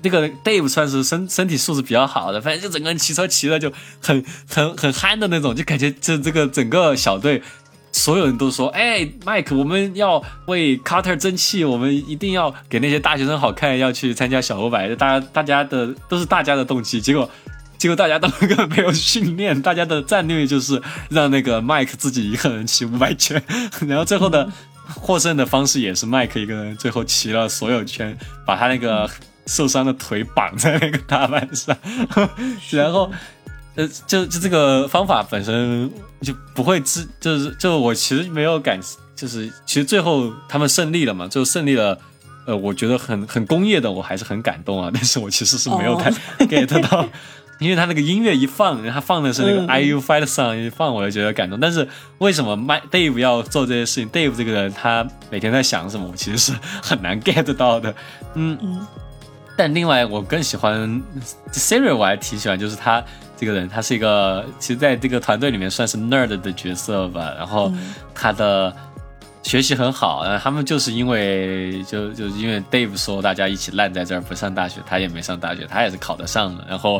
[0.03, 7.41] 那个 Dave 算是身身体素质比较好的，反正就整个人骑车骑的就很很很憨的那种，就感觉这这个整个小队。
[7.93, 14.93] 所有人都说：“哎，Mike，，我们要为 Carter 争气，我们一定要给那些大学生好看，要去参加小五百。
[14.95, 17.27] 大家大家的都是大家的动机，结果
[17.79, 20.79] 结果大家都根本没有训练，大家的战略就是
[21.09, 23.41] 让那个 Mike 自己一个人骑五百圈，
[23.88, 24.47] 然后最后的
[24.95, 29.09] 获胜的方式也是麦克一个人最后骑了所有圈，把他那个
[29.45, 31.77] 受伤的腿绑在那个踏板上，
[32.71, 33.11] 然后。”
[33.77, 35.88] 呃，就就这个方法本身
[36.21, 38.79] 就不会知，就是就我其实没有感，
[39.15, 41.95] 就是其实最后他们胜利了嘛，最后胜利了，
[42.47, 44.89] 呃，我觉得很很工业的，我还是很感动啊。
[44.91, 46.09] 但是我其实是没有太
[46.47, 47.07] get 到，
[47.59, 51.59] 因为他那个音乐一放，他放的是那个 IU Fight Song 一放，我就觉得感动。
[51.59, 51.87] 但是
[52.19, 56.07] 为什么 My Dave 要做这些事情？Dave 这个人他每天在想什么？
[56.11, 57.93] 我其实是很难 get 到的。
[58.35, 58.85] 嗯嗯。
[59.55, 61.01] 但另外我更喜欢
[61.51, 63.03] Siri，我还挺喜欢，就是他。
[63.39, 67.31] 这个人他是一个，其实在这个团队里面算是 nerd 的角色吧。
[67.37, 67.71] 然后
[68.11, 68.75] 他的
[69.43, 76.65] 学习很好，然后他们就是因为就就因为 Dave 说大家一起烂在这儿不上大学，他也没上大学，他也是考得上的。
[76.67, 76.99] 然后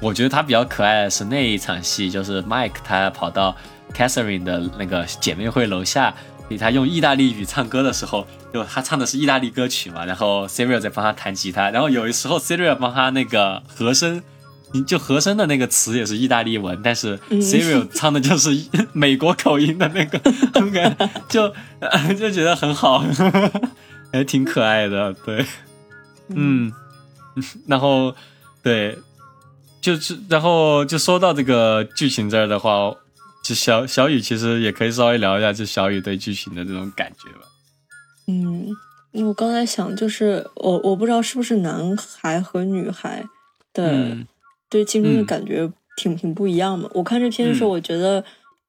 [0.00, 3.56] 我觉得他比较可爱的是那一场戏，就是 Mike 他跑到
[3.94, 6.14] Catherine 的那个姐妹会楼下，
[6.48, 14.22] 给他用意大利语唱歌的时候，就他唱的是意大利歌曲嘛，然后 Siri 在帮他弹吉他，然后有的时候 Siri 帮他那个和声。
[14.72, 18.56] 你就和声的那个词也是意大利文，但是 Siri 唱的就是
[18.92, 20.16] 美国口音的那个，
[21.28, 21.52] 就
[22.16, 23.04] 就觉得很好，
[24.14, 25.44] 还挺可爱的，对，
[26.28, 26.72] 嗯，
[27.66, 28.14] 然后
[28.62, 28.96] 对，
[29.80, 32.94] 就是然后就说到这个剧情这儿的话，
[33.42, 37.46] 就小小雨其实也可以稍微聊一下，就小雨对剧情的这种感觉吧。
[38.26, 38.68] 嗯，
[39.24, 43.24] 我刚才想就是我我不知道是不是男孩和女孩
[43.72, 44.16] 的。
[44.72, 46.88] 对青春的感觉挺挺不一样的。
[46.94, 48.24] 我看这片的时候，我觉得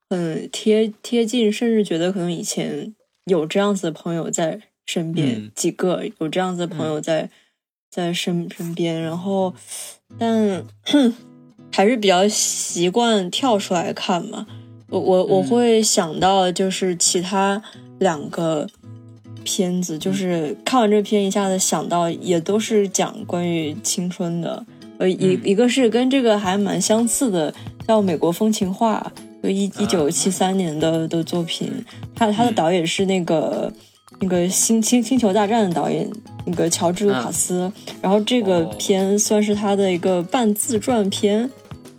[0.10, 2.96] 很贴贴近，甚至觉得可能以前
[3.26, 7.30] 有这样子的朋友在身边，几个有这样子的朋友在
[7.92, 9.54] 在身身边，然后
[10.18, 10.64] 但
[11.74, 14.46] 还是比较习惯跳出来看嘛。
[14.90, 17.62] 我我我会想到就是其他
[18.00, 18.68] 两个
[19.44, 24.66] 片子，就是看完这篇一下子想到也都是讲关于青春的。
[24.98, 27.54] 呃，一一个是跟这个还蛮相似的，
[27.88, 29.12] 叫《美国风情画》，
[29.44, 31.72] 就一一九七三年的的作品。
[32.14, 33.72] 他他的导演是那个
[34.22, 36.10] 那个《星星星球大战》的导演，
[36.46, 37.72] 那个乔治卢卡斯。
[38.02, 41.50] 然后这个片算是他的一个半自传片。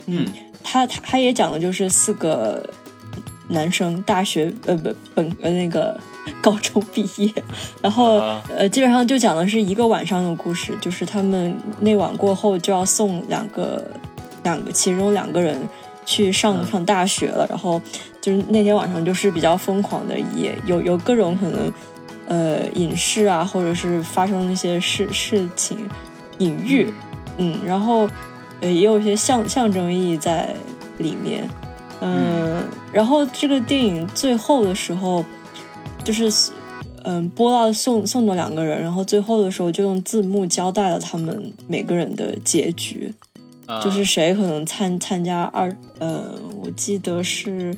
[0.06, 0.26] 嗯，
[0.64, 2.66] 他他他也讲的就是四个
[3.48, 6.00] 男生大学呃不本呃那个。
[6.40, 7.32] 高中毕业，
[7.80, 13.84] 然后呃，基本上就讲的是一个晚上的故事，就是他们那晚过后就要送两个
[14.44, 15.56] 两个其中两个人
[16.06, 17.80] 去上上大学了，然后
[18.20, 21.72] 就是那天晚上就是比较疯狂的一夜，有有各种可能
[22.32, 25.76] 呃隐士啊，或者是发生一些事事情
[26.38, 26.92] 隐喻，
[27.36, 28.08] 嗯，然后
[28.60, 30.54] 呃也有一些象象征意义在
[30.98, 31.48] 里面，
[32.00, 32.62] 嗯，
[32.92, 35.24] 然后这个电影最后的时候。
[36.04, 36.50] 就是，
[37.04, 43.14] 嗯，播到送送的两个人，然后最后的时候就用字幕交代了他们每个人的结局，
[43.80, 47.72] 就是谁可能参参加二呃，我记得是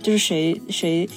[0.00, 1.08] 就是谁谁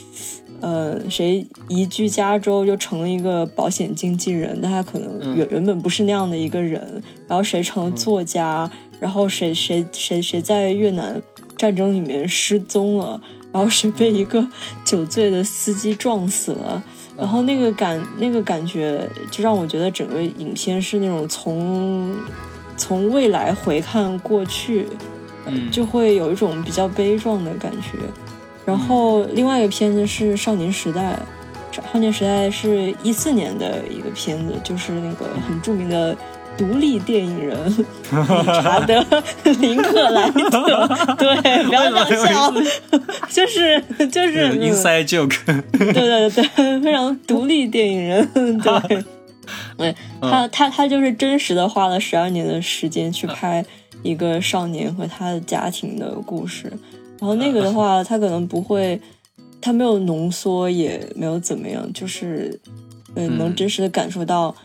[0.62, 11.22] 呃谁移居加州就成了一个保险经纪人，但他可能原原本不是那样的一个人，然后谁成了作家，然后谁谁谁谁在越南
[11.58, 14.47] 战争里面失踪了，然后谁被一个
[14.84, 16.84] 酒醉的司机撞死了。
[17.18, 22.16] 然后那个感那个感觉，就让我觉得整个影片是那种从
[22.78, 24.86] 从未来回看过去，
[25.72, 27.97] 就会有一种比较悲壮的感觉。
[28.68, 31.18] 然后另外一个片子是《少年时代》，
[31.93, 36.15] 《少年时代》是一四年的一个片子，就是那个很著名的。
[36.57, 37.86] 独立电影人理
[38.63, 38.99] 查德·
[39.59, 42.51] 林克莱特，对，不要笑，
[43.30, 45.38] 就是就是 inside joke，
[45.72, 49.03] 对对对，非常独立电影人，对，
[49.78, 53.63] 对他他他就是真实的花了十二年的时间去拍
[54.01, 56.74] 一个少年和他的家庭的故事，
[57.20, 58.99] 然后那个的话，它可能不会，
[59.61, 62.59] 它没有浓缩，也没有怎么样，就是
[63.15, 64.55] 嗯，能真实的感受到。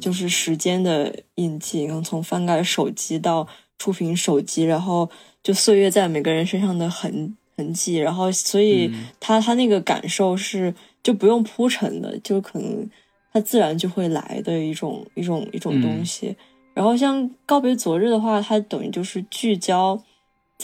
[0.00, 5.08] 就是时间的印记，然后从翻盖手机到触屏手机，然后
[5.42, 12.86] 就岁月在每个人身上的痕痕迹，然后所以他他那个感受是就不用铺陈的，就可能
[13.32, 16.36] 它自然就会来的一种一种一种东西。
[16.74, 19.98] 然后像告别昨日的话，它等于就是聚焦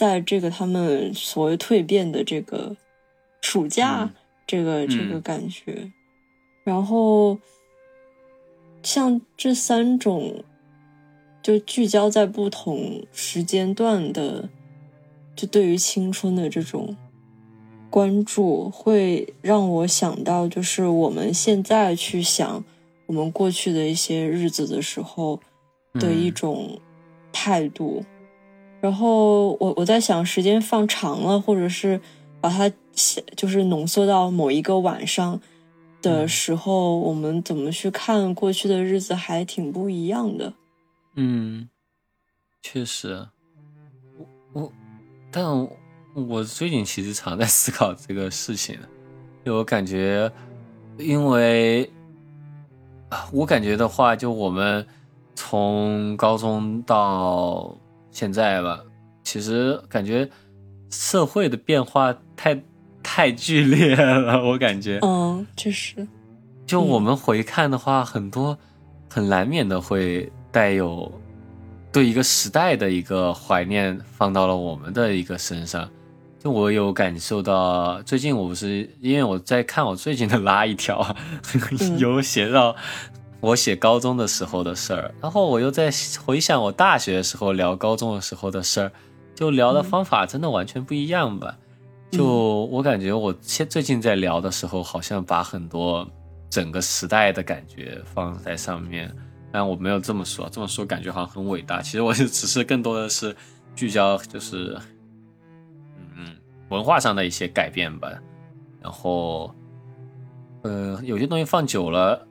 [0.01, 2.75] 在这个他们所谓蜕变的这个
[3.41, 4.09] 暑假
[4.47, 5.91] 这个这个感觉，
[6.63, 7.37] 然后。
[8.83, 10.43] 像这三种，
[11.43, 14.49] 就聚焦在不同时间段的，
[15.35, 16.97] 就对于青春的这种
[17.91, 22.65] 关注，会让我想到，就是我们现在去想
[23.05, 25.39] 我们过去的一些日子的时候
[25.93, 26.79] 的一种
[27.31, 28.03] 态度。
[28.81, 32.01] 然后我我在想，时间放长了，或者是
[32.41, 32.69] 把它
[33.37, 35.39] 就是浓缩到某一个晚上。
[36.01, 40.51] 的时候，我们怎么去看过去的日子，还挺不一样的。
[41.13, 41.69] 嗯，
[42.63, 43.27] 确实，
[44.17, 44.73] 我我，
[45.29, 45.45] 但
[46.15, 48.79] 我最近其实常在思考这个事情，
[49.45, 50.31] 就我感觉，
[50.97, 51.87] 因为
[53.09, 54.83] 啊，我感觉的话，就我们
[55.35, 57.77] 从高中到
[58.11, 58.81] 现在吧，
[59.23, 60.29] 其实感觉
[60.89, 62.61] 社会的变化太。
[63.03, 64.99] 太剧烈了，我感觉。
[65.01, 66.07] 嗯，确实。
[66.67, 68.55] 就我们回看的话，很多
[69.09, 71.11] 很难免的会带有
[71.91, 75.89] 对一个时代的一个怀念，放到了我们的一个身上。
[76.37, 81.15] 就我有感受到，最近我不是因为我在看我最近的拉一条，
[81.97, 82.75] 有写到
[83.41, 85.91] 我写高中的时候的事儿，然后我又在
[86.23, 88.91] 回想我大学的时候聊高中的时候的事儿，
[89.33, 91.57] 就聊的方法真的完全不一样吧。
[92.11, 92.25] 就
[92.71, 96.07] 我感觉，我现最近在聊的时候，好像把很多
[96.49, 99.11] 整个时代的感觉放在上面，
[99.51, 101.81] 但我没有这么说，这么说感觉好像很伟大。
[101.81, 103.35] 其实我就只是更多的是
[103.75, 104.77] 聚焦，就是
[106.15, 106.35] 嗯
[106.69, 108.11] 文化上的一些改变吧。
[108.81, 109.55] 然后，
[110.63, 112.27] 呃，有些东西放久了，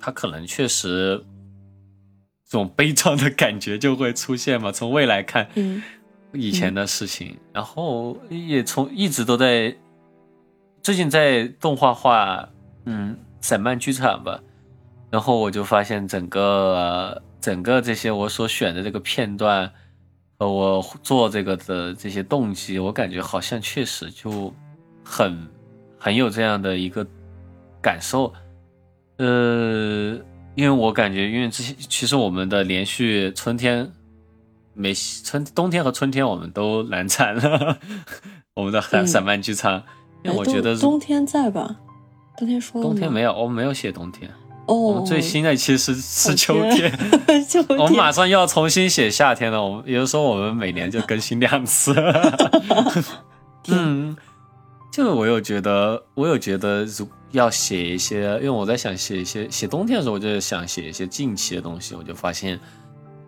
[0.00, 1.24] 它可能确实
[2.46, 4.72] 这种悲壮的感觉就会出现嘛。
[4.72, 5.82] 从未来看，嗯。
[6.34, 9.74] 以前的事情，然后也从一直都在，
[10.82, 12.46] 最近在动画化，
[12.84, 14.38] 嗯，散漫剧场吧，
[15.10, 19.72] 然后我就发现整个整个这些我所选的这个片段
[20.38, 24.52] 和我做这个的这些动机，我感觉好像确实就
[25.02, 25.48] 很
[25.98, 27.06] 很有这样的一个
[27.80, 28.30] 感受，
[29.18, 30.18] 呃，
[30.54, 33.90] 因为我感觉，因为之前其实我们的连续春天。
[34.80, 37.76] 没春冬天和春天我们都难产了，
[38.54, 39.82] 我们的散散漫剧场，
[40.22, 41.74] 因为我觉得冬天在吧？
[42.36, 44.30] 冬天说冬天没有，我们没有写冬天。
[44.66, 46.96] 哦，我们最新的其实是秋天
[47.76, 49.60] 我们马上又要重新写夏天了。
[49.60, 51.92] 我们也就是说，我们每年就更新两次。
[53.66, 54.16] 嗯，
[54.92, 62.58] 就我有觉得，我有觉得，如要写一些，因为我在想写一些写冬天的时候，我就想写一些近期的东西，我就发现。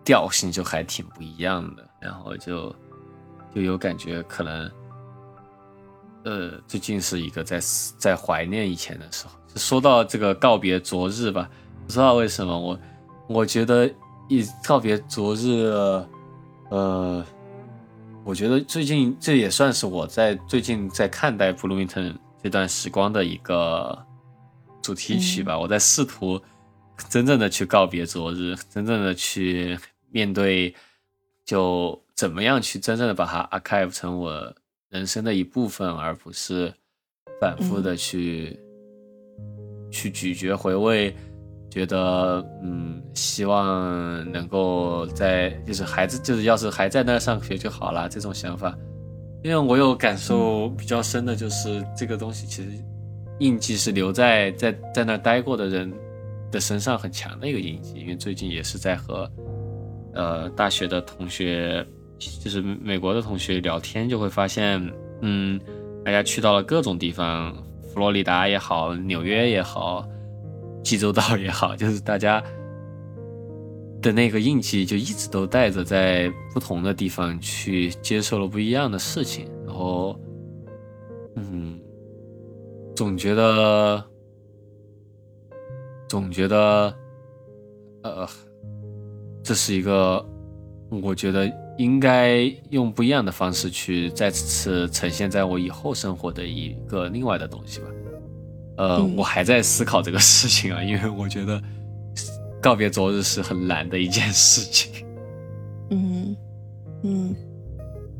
[0.03, 2.75] 调性就还挺不一样的，然后就
[3.53, 4.71] 就有感觉，可能
[6.23, 7.59] 呃，最近是一个在
[7.99, 9.33] 在怀念以前的时候。
[9.55, 11.47] 说到这个告别昨日吧，
[11.85, 12.79] 不知道为什么我
[13.27, 13.87] 我觉得
[14.27, 15.47] 一告别昨日，
[16.71, 17.23] 呃，
[18.23, 22.01] 我觉得最近这也算是我在最近在看待《布鲁明特
[22.43, 23.97] 这段时光的一个
[24.81, 25.57] 主题曲吧。
[25.57, 26.41] 我在试图
[27.09, 29.77] 真正的去告别昨日，真正的去。
[30.13, 30.75] 面对
[31.45, 34.53] 就怎么样去真正的把它 archive 成我
[34.89, 36.73] 人生的一部分，而不是
[37.39, 38.59] 反复的去
[39.89, 41.15] 去咀嚼回味，
[41.69, 48.77] 觉得嗯，希望能够在就是孩子就是要是还在那上学就好了这种想法。
[49.43, 52.69] 因为我有感受比较深的就是这个东西其实
[53.39, 55.91] 印记是留在在在那待过的人
[56.51, 59.29] 的身上很强的一个印记，因为最近也是在和。
[60.13, 61.87] 呃，大学的同学，
[62.19, 64.77] 就是美国的同学聊天，就会发现，
[65.21, 65.57] 嗯，
[66.03, 67.55] 大家去到了各种地方，
[67.93, 70.05] 佛罗里达也好，纽约也好，
[70.83, 72.43] 济州岛也好，就是大家
[74.01, 80.19] 的那个印记就一直都带着，在不同的地方去接受了不一样的事情，然后，
[81.35, 81.79] 嗯，
[82.95, 84.03] 总觉得，
[86.07, 86.95] 总觉得，
[88.03, 88.27] 呃。
[89.43, 90.23] 这是一个，
[91.01, 97.87] 我觉得应该用不一样的方式去再次呈现在我以后生活的一个另外的东西吧。
[98.77, 101.59] 呃，我还在思考这个事情啊，因为我觉得
[102.61, 105.05] 告别昨日是很难的一件事情。
[105.89, 106.37] 嗯
[107.03, 107.35] 嗯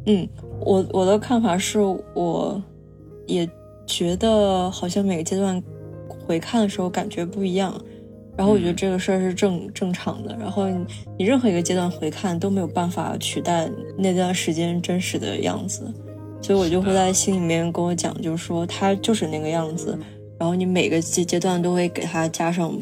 [0.08, 0.28] 嗯，
[0.60, 2.62] 我我的看法是，我
[3.28, 3.48] 也
[3.86, 5.62] 觉得好像每个阶段
[6.26, 7.80] 回看的时候感觉不一样。
[8.36, 10.36] 然后我觉得这个事儿是正正常的。
[10.39, 10.68] 然后
[11.20, 15.94] 你任何一个阶段回看都没有办法取代那段时间真实的样子，
[16.42, 19.96] 所以我就会在心里面跟我讲，就是说他就是那个样子。
[20.39, 22.76] 然后你每个阶阶段都会给他加上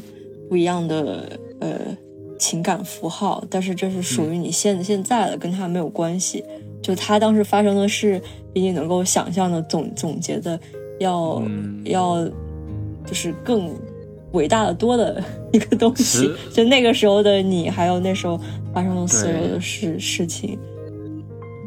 [0.48, 1.98] 不一样的呃
[2.38, 6.44] 情感符号，但是这是属于你现现在的，跟他没有关系。
[6.82, 8.22] 就他当时发生的事，
[8.54, 10.60] 比你能够想象的总总结的
[11.00, 11.42] 要
[11.86, 12.26] 要
[13.06, 13.70] 就是更。
[14.34, 18.40] 伟大的多的一个东西， 就那个时候的你，还有那时候
[18.72, 20.56] 发生的所有的事事情，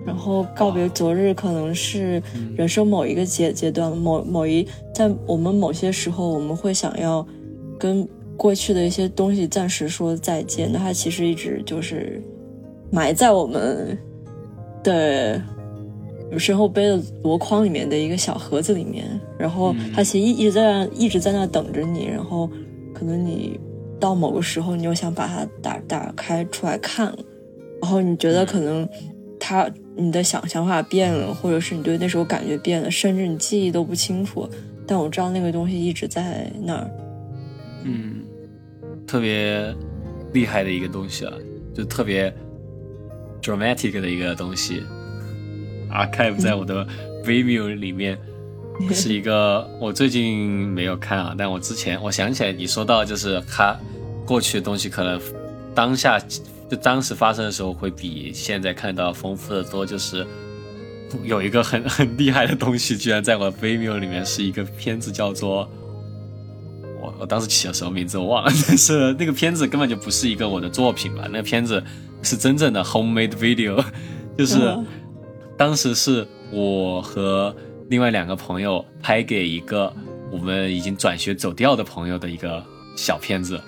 [0.06, 2.22] 然后告别昨日，可能是
[2.56, 4.64] 人生某一个阶阶段，某某一
[4.94, 7.26] 在我们某些时候，我们会想要
[7.76, 12.20] 跟过去的一些东西暂时说再见，那它其实一直就是
[12.90, 13.96] 埋在我们
[14.82, 15.40] 的
[16.38, 19.06] 身后背的箩筐里面的一个小盒子里面。
[19.38, 22.48] 然后它其实一一直在一直在那等着你，然后
[22.94, 23.58] 可能你
[24.00, 27.06] 到某个时候，你又想把它打打开出来看，
[27.80, 28.88] 然后你觉得可能
[29.38, 34.48] 它你的想想法变了，或者是你对那时候感觉变了，甚至你记忆都不清楚，
[34.86, 36.90] 但我知道那个东西一直在那儿。
[37.84, 38.11] 嗯，
[39.12, 39.76] 特别
[40.32, 41.32] 厉害的一个东西啊，
[41.74, 42.34] 就特别
[43.42, 44.82] dramatic 的一个东西
[45.90, 46.86] ，archive 在我的
[47.22, 48.18] Vimeo 里面。
[48.90, 53.78] 是一个我最近没有看啊，但我之前我想起来你说到就是他
[54.24, 55.20] 过去的东西可能
[55.74, 56.18] 当下
[56.70, 60.26] 就当时发生的时候会比现在看到丰富的多，就是
[61.22, 65.70] 有一个很很厉害的东西，居然在我 Vimeo 里面是一个片子，叫做
[67.22, 71.82] 我我当时起了什么名字我忘了， 但是那个片子根本就不是一个我的作品吧，那个片子
[72.22, 73.82] 是真正的 homemade video，
[74.36, 74.76] 就是
[75.56, 77.54] 当时是我和。
[77.88, 79.92] 另外两个朋友拍给一个
[80.30, 82.64] 我们已经转学走掉的朋友的一个
[82.96, 83.60] 小片子，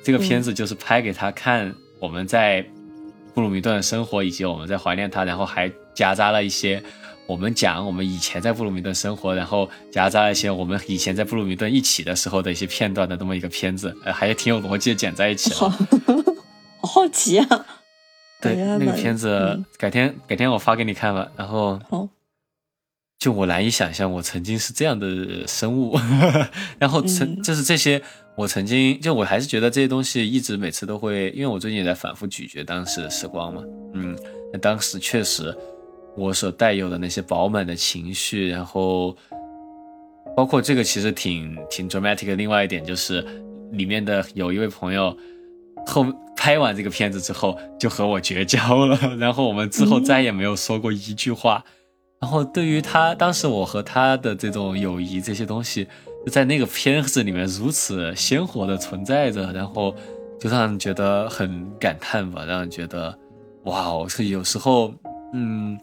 [0.00, 2.64] 这个片子就是拍给他看我们在
[3.34, 6.80] 布鲁明顿的生活，以及我们在怀念他，然后还夹杂了一些
[7.26, 15.56] 我们讲我们以前在布鲁明顿生活，然后夹杂一些我们以前在布鲁明顿一起的时候的一些片段的这么一个片子，呃，还挺有逻辑的剪在一起了。
[15.56, 15.72] 好
[16.86, 17.66] 好奇啊！
[18.40, 21.80] 对，那个片子改天改天我发给你看吧，然后。
[21.88, 22.08] 好。
[23.16, 25.98] 就我难以想象，我曾经是这样的生物，
[26.78, 28.02] 然后曾就是这些，
[28.36, 33.62] 我曾经就我还是觉得这些东西一直每次都会，因为我最近也在反复咀嚼当时的时光嘛，
[33.94, 34.18] 嗯，
[34.60, 35.56] 当时确实
[36.16, 39.16] 我所带有的那些饱满的情绪，然后
[40.36, 42.36] 包括这个其实挺挺 dramatic 的。
[42.36, 43.24] 另外一点就是
[43.72, 45.16] 里面的有一位朋友
[45.86, 51.64] 后拍完这个片子之后就和我绝交了，然后我们之后再也没有说过一句话。
[52.20, 55.86] 然后对于他当时我和他的这种友谊这些东西，
[56.24, 59.94] 就在那个片子里面如此鲜活的存在着，然后
[60.40, 63.18] 就让人觉得很感叹吧，让人觉得
[63.64, 64.94] 哇，是有时候
[65.34, 65.78] 嗯，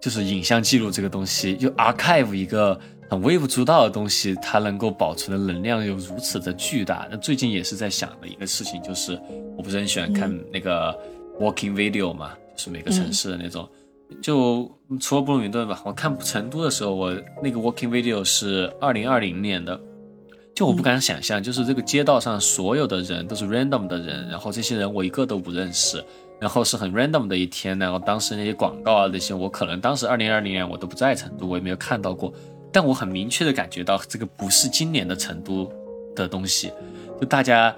[0.00, 2.78] 就是影像记录这个东西，就 archive 一个
[3.08, 7.06] 很微不足道的东西，它能够保存的能量又如此的巨大。
[7.10, 9.20] 那最近也是在想的一个事情，就是
[9.56, 10.96] 我不是很喜欢看那个
[11.38, 13.68] walking video 嘛，就是每个城市的那种。
[14.20, 14.68] 就
[14.98, 19.80] 除了布鲁明顿吧，我看成都的时候，我那个 walking video 是二零二零年的，
[20.52, 26.04] 就我不敢想象，就是这个街道上所有的人都是 random 的人，然后这些人我一个都不认识，
[26.40, 32.32] 然后是很 random 的一天，然后当时那些广告啊那些，我可能当时二零二零年我都不在成都，我也没有看到过，
[32.72, 35.70] 但我很明确的感觉到这个不是今年的成都
[36.16, 36.72] 的东西，
[37.20, 37.74] 就大家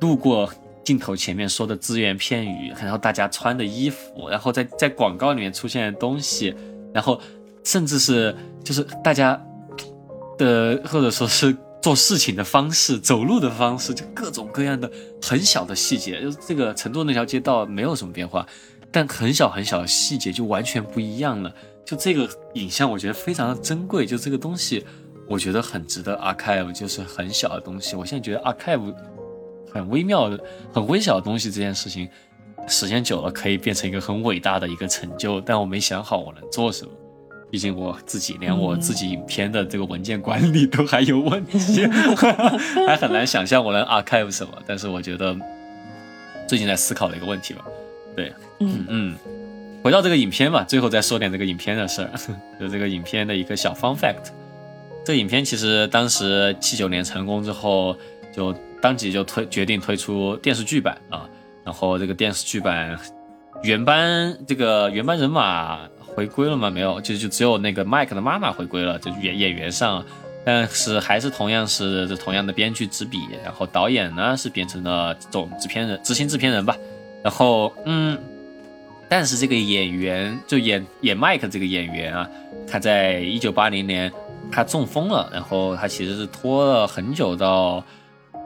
[0.00, 0.50] 路过
[0.82, 6.54] 镜头前面说的只言片语，然后大家穿的衣服，然后在在广告里面出现的东西，
[6.92, 7.20] 然后
[7.62, 8.34] 甚至是
[8.64, 9.40] 就是大家
[10.36, 11.56] 的或者说是。
[11.82, 14.88] 做事情的方式，走路的方式，就各种各样的
[15.20, 18.46] 很小的细节，就是这个成都那条街道没有什么变化，
[18.92, 21.52] 但很小很小的细节就完全不一样了。
[21.84, 24.06] 就这个影像，我觉得非常的珍贵。
[24.06, 24.86] 就这个东西，
[25.28, 27.96] 我觉得很值得 archive，就是很小的东西。
[27.96, 28.94] 我现在觉得 archive
[29.72, 30.38] 很微妙的、
[30.72, 32.08] 很微小的东西，这件事情
[32.68, 36.92] 时间久了可以变成一个很伟大的一个成就，但我没想好我能做什么。
[37.52, 41.86] 毕竟我自己连我自己影片的这个文件管理都还有问题，
[42.88, 44.54] 还很难想象我能 archive 什么。
[44.66, 45.36] 但是我觉得
[46.48, 47.62] 最近在思考的一个问题吧。
[48.16, 49.14] 对，嗯嗯，
[49.84, 52.10] 回到这个影片吧，最后再说点这个影片的事儿，
[52.58, 54.32] 就这个影片的一个小 fun fact。
[55.04, 57.94] 这个影片其实当时七九年成功之后，
[58.34, 58.50] 就
[58.80, 61.28] 当即就推决定推出电视剧版啊，
[61.64, 62.98] 然后这个电视剧版
[63.62, 65.80] 原班这个原班人马。
[66.14, 66.70] 回归了吗？
[66.70, 70.04] 没有，就就只有那个麦克的妈妈回归了，就演演员上，
[70.44, 76.76] 但是还是同样是同样的编剧执笔，然后导演呢是变成了总制片人、执行制片人吧。
[77.24, 78.18] 然后嗯，
[79.08, 82.28] 但是这个演员就演演麦克这个演员啊，
[82.68, 84.12] 他在一九八零年
[84.50, 87.82] 他中风了，然后他其实是拖了很久到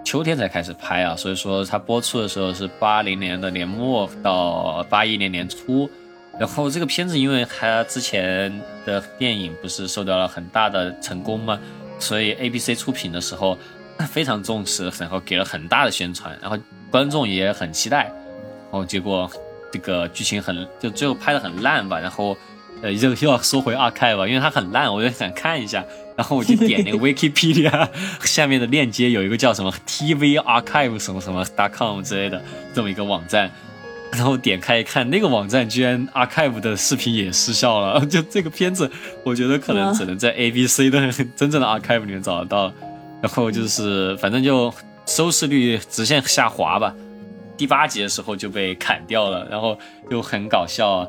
[0.04, 5.90] 秋天才开始拍啊，所以说他播出的时候是八零年的年末到八一年年初。
[6.38, 8.52] 然后这个片子，因为他之前
[8.84, 11.58] 的电影不是受到了很大的成功嘛，
[11.98, 13.58] 所以 A B C 出品的时候
[14.10, 16.58] 非常重视，然后给了很大的宣传，然后
[16.90, 18.12] 观众也很期待。
[18.70, 19.30] 然后结果
[19.72, 21.98] 这个剧情很就最后拍的很烂吧。
[21.98, 22.36] 然后
[22.82, 25.82] 呃又 又要说回 Archive 吧，因为它很烂，我就想看一下。
[26.16, 27.88] 然后我就点那个 Wikipedia
[28.22, 32.42] 下面的链接，有一个叫什么 TV Archive 什么什么 .com 之类的
[32.74, 33.50] 这么一个网站。
[34.12, 38.04] 然后点开一看，那个网站居然 archive 的视频也失效了。
[38.06, 38.90] 就这个片子，
[39.22, 42.72] 我觉得可能只能在 A B C 的 真正的 archive 里面找得到。
[43.20, 44.72] 然后就是，反正就
[45.06, 46.94] 收视率直线下滑吧。
[47.56, 49.78] 第八集的时候就被砍掉了，然后
[50.10, 51.06] 就很搞笑，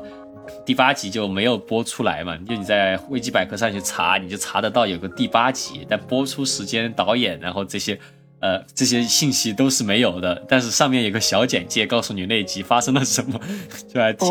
[0.66, 2.36] 第八集就没有播出来嘛。
[2.48, 7.98] 就你在维基百科上去查，你就查得到有个第八集，但播出时间、导演，然后这些。
[8.40, 13.40] 呃，这些信息都是没有的，但是上面有个小简介，告诉你那集发生了什么，
[13.92, 14.28] 就还挺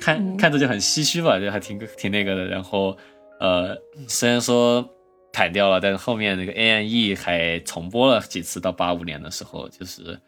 [0.00, 2.44] 看看着就很唏嘘吧，就还挺挺那个的。
[2.46, 2.96] 然后，
[3.40, 3.76] 呃，
[4.08, 4.88] 虽然说
[5.32, 10.18] 砍掉了，但是后面那个 A N E 还重播了几次，到八五年的时候，就是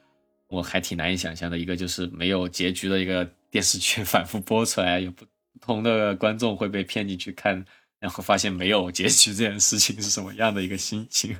[0.48, 5.24] 我还挺难以想象的一个，就是没有结局的一个电视剧 反复播出来，有不
[5.60, 7.64] 同的观众会被骗进去看，
[7.98, 11.36] 然后发现没有结局这件事情是什么样的一个心情。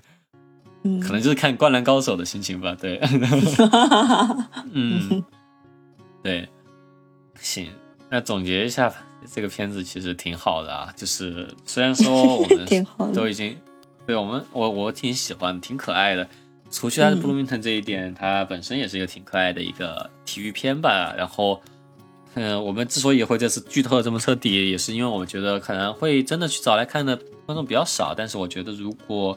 [0.83, 3.01] 可能就是看《灌篮高手》的心情吧，对，
[4.73, 5.23] 嗯，
[6.23, 6.49] 对，
[7.41, 7.69] 行，
[8.09, 8.97] 那总结一下吧，
[9.33, 13.57] 这个片子其实挺好的啊，就是虽然说我们 都已经，
[14.07, 16.27] 对我们我我挺喜欢，挺可爱的，
[16.71, 21.13] 除去它的布鲁明顿这一点，它本身也是一个挺可爱的一个体育片吧。
[21.17, 21.61] 然后，
[22.35, 29.37] 嗯，我们之所以会这次剧透这么彻底，也是因为我觉得可能会真的去找来看的观众比较少，但是我觉得如果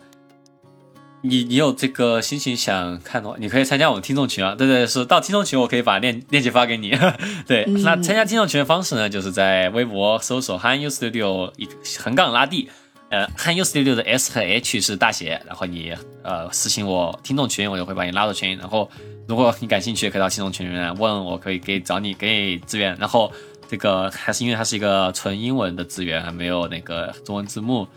[1.23, 4.55] 你你有这个心情想看的话，你可以参加我们听众群啊。
[4.55, 6.97] 对对，是到听众群，我可以把链链接发给你。
[7.45, 11.69] 对，那参加听众群的方式呢，就是在微博搜索 “Han U Studio 一
[11.99, 12.69] 横杠拉 D，
[13.09, 15.93] 呃，，Han U Studio 的 S 和 H 是大写，然后你
[16.23, 18.57] 呃私信我听众群，我就会把你拉入群。
[18.57, 18.89] 然后
[19.27, 22.97] 如果你感兴趣，可以到听众群里面问我，可以给找你给资源。
[22.99, 23.31] 然后
[23.69, 27.87] 这个还是因为它是一个纯英文的资源，还没有那个中文字幕。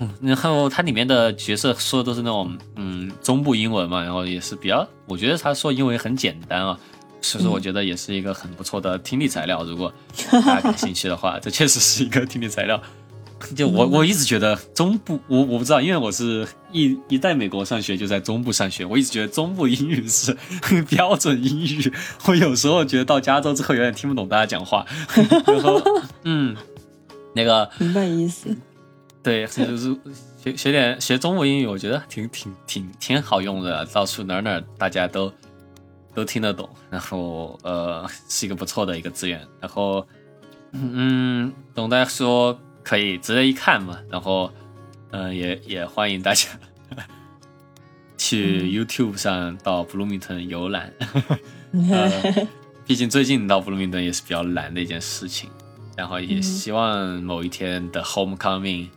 [0.00, 6.78] 嗯，然后它里面的角色说的都是那种嗯中部英文嘛，然后也是比较，我觉得他说英文很简单啊，
[7.20, 9.64] 所以说我觉得也是一个很不错的听力材料。
[9.64, 9.92] 如果
[10.30, 12.80] 大家感兴趣的话， 这确实是一个听力材料。
[13.54, 20.36] 就我我一直觉得中部，我我不知道，因为我是一一在美国上学，就在中部上学，我一直觉得中部英语是
[20.88, 21.92] 标准英语。
[22.26, 24.84] 我有时候觉得到加州之后有点听不懂大家讲话。
[25.46, 25.80] 然后
[26.24, 26.56] 嗯，
[27.32, 28.56] 那个明白意思。
[29.22, 29.96] 对，就是
[30.38, 35.32] 学学点学中文英语，我觉得挺挺挺挺好用的，到处哪哪大家都
[36.14, 40.06] 都听得懂，然后呃是一个不错的一个资源，然后
[40.72, 44.50] 嗯，总的来说可以值得一看嘛，然后
[45.10, 46.48] 嗯也也欢迎大家
[48.16, 50.92] 去 YouTube 上到 Bloomington 游览，
[52.86, 55.50] 毕竟最近到布鲁明顿也是比较难的一件事情，
[55.96, 58.88] 然后也希望某一天的 homecoming，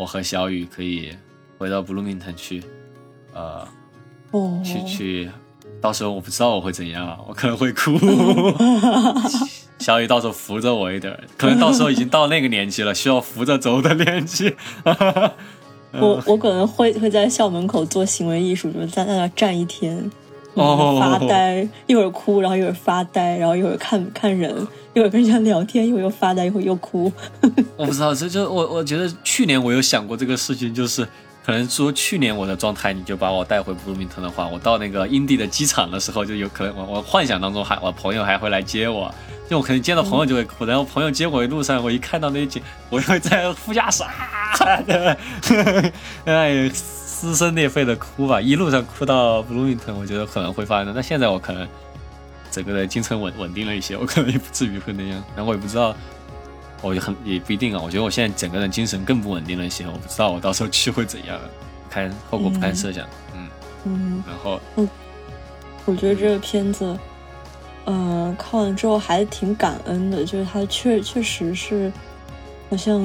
[0.00, 1.14] 我和小雨可以
[1.58, 2.62] 回到 Bloomington 去，
[3.34, 3.68] 呃，
[4.30, 5.30] 哦，去去，
[5.78, 7.98] 到时候我不知道我会怎样，我可能会哭。
[9.78, 14.56] 小雨到时候扶着我一点，可能到时候已经到那个年纪了，需要扶着走的年纪。
[15.92, 20.10] 我我可能会会在校门口做行为艺术，就是在那站一天，
[20.54, 24.50] 发呆，一会儿哭，然后一会儿发呆，然后一会儿看看人，
[24.94, 27.12] 一会儿跟人家聊天，一会儿又发呆，一会儿又哭。
[27.76, 31.06] 我不知道，这就我我觉得去年我有想过这个事情，就是
[31.44, 39.12] 可能说去年我的状态，你就把我带回布鲁明顿的话，我到那个英地的机场的时候，就有可能我我幻想当中还我朋友还会来接我。
[39.48, 44.10] 就我可能见到朋友就会哭，然后朋友接我的路上，我一看到那景，我就会在副驾驶啊，
[46.24, 46.70] 哎，
[47.20, 50.94] 撕心裂肺的哭吧，一路上哭到布鲁明顿，我觉得可能会发生。
[50.94, 51.68] 那现在我可能
[52.50, 55.22] 整个的精神稳稳定了一些，我可能也不至于会那样。
[55.36, 55.94] 然后我也不知道，
[56.80, 57.80] 我也很也不一定啊。
[57.84, 61.38] 我觉得我现在整个人精神更不稳定了一些，我不知道我到时候去会怎样，
[61.90, 63.06] 看后果不堪设想。
[63.34, 63.48] 嗯
[63.84, 64.88] 嗯，然后嗯，
[65.84, 66.98] 我觉得这个片子。
[67.86, 71.92] 嗯，看完之后还挺感恩的，就是它确确实是，
[72.70, 73.00] 好像，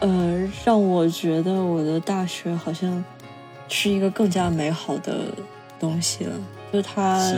[0.00, 3.04] 呃，让我觉得我的大学好像
[3.68, 5.24] 是一个更加美好的
[5.80, 6.32] 东西了。
[6.72, 7.32] 就是它，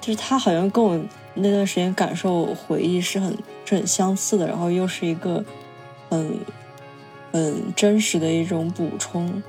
[0.00, 1.00] 就是它好像跟我
[1.34, 5.44] 那段时间感受回忆是很是很相似的，然后又是一个
[6.10, 6.38] 很
[7.32, 9.42] 很真实的一种补充，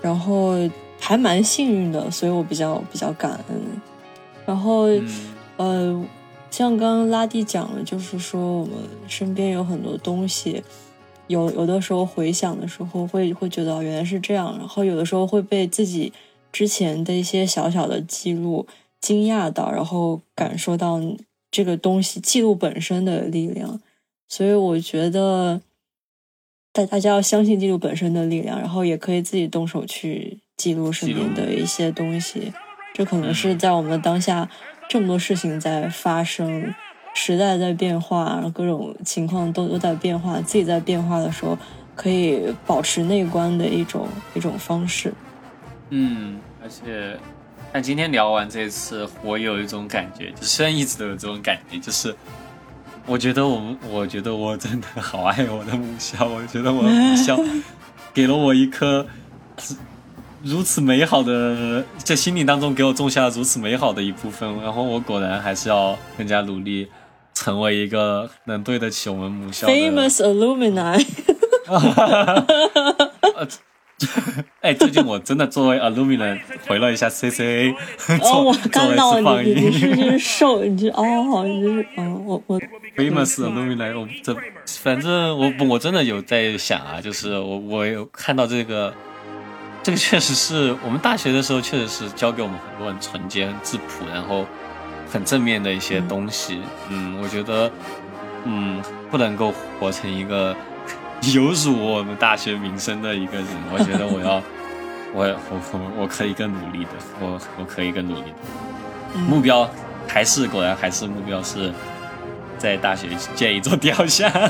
[0.00, 0.52] 然后
[1.00, 3.60] 还蛮幸运的，所以我比较比较感恩。
[4.46, 4.88] 然后，
[5.56, 6.04] 呃，
[6.50, 8.74] 像刚刚拉蒂讲了，就是说我们
[9.08, 10.62] 身边有很多东西，
[11.26, 16.12] 有有的时候回想的时候会会觉得原来是这样，然后有的时候会被自己
[16.52, 18.66] 之前的一些小小的记录
[19.00, 21.00] 惊讶到，然后感受到
[21.50, 23.80] 这个东西记录本身的力量。
[24.28, 25.60] 所以我觉得
[26.72, 32.52] 大大家要相信记录本身的力量，然后也可以自己动手去记录身边的一些东西。
[32.92, 34.48] 这可能是在我们当下
[34.88, 36.74] 这么多事情在发生，
[37.14, 41.56] 时代在变化，各种情况都都在变化，自己在变化的时候，
[41.94, 45.14] 可以保持内观的一种一种方式。
[45.90, 47.16] 嗯，而且，
[47.72, 52.14] 但今天聊完这次，我有一种感觉，就虽然一直都有这种感觉，就是
[53.06, 57.38] 我觉得我们，我觉得我真的好爱我的母校，我觉得我的母校
[58.12, 59.06] 给了我一颗。
[60.42, 66.86] 如此美好的，在心灵当中给我种下了如此美好的一部分，然后我果然还是要更加努力，
[67.34, 71.04] 成为一个能对得起我们母校的 famous alumni。
[74.60, 77.74] 哎，最近我真的作为 alumni 回了一下 CCA，
[78.22, 82.60] 哦，我看到你，你是就是瘦，你是哦，你是哦，我我
[82.96, 84.36] famous alumni，我这
[84.82, 88.92] 反正我我真的有在想啊，就是我我有看到这个。
[89.82, 94.46] 这个确实是我们大学的时候，确实是教给我们很多很纯洁、很质朴，然后
[95.14, 96.60] 很正面的一些东西。
[96.88, 97.70] 嗯，我觉得，
[98.42, 98.82] 嗯，
[99.12, 100.52] 不能够活成一个
[101.32, 103.46] 有辱我们大学名声的一个人。
[103.72, 104.42] 我觉得我要，
[105.14, 109.20] 我我我我可以更努力的，我我可以更努力的。
[109.28, 109.70] 目标
[110.08, 111.72] 还是果然还是目标是
[112.58, 114.28] 在大学建一座雕像。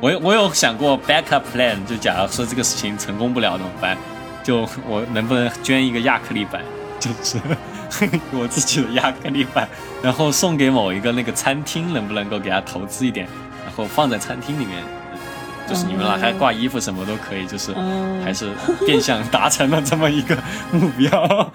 [0.00, 3.98] 我我有想过 backup plan，就假如说这个事情成功不了怎么办？
[4.42, 6.62] 就我能不能捐一个亚克力板，
[6.98, 7.38] 就是
[8.32, 9.68] 我自己的亚克力板，
[10.02, 13.26] 然后送给某一个那个餐厅，能不能够给他投资一点，
[13.64, 14.82] 然后放在餐厅里面，
[15.66, 17.74] 就是你们拿它挂衣服什么都可以，就是
[18.24, 18.50] 还是
[18.86, 20.36] 变相达成了这么一个
[20.72, 21.52] 目标。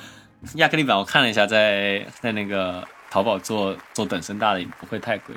[0.55, 5.35] 亚克力板我看了一下，在在那个淘宝做做等身大的也不会太贵。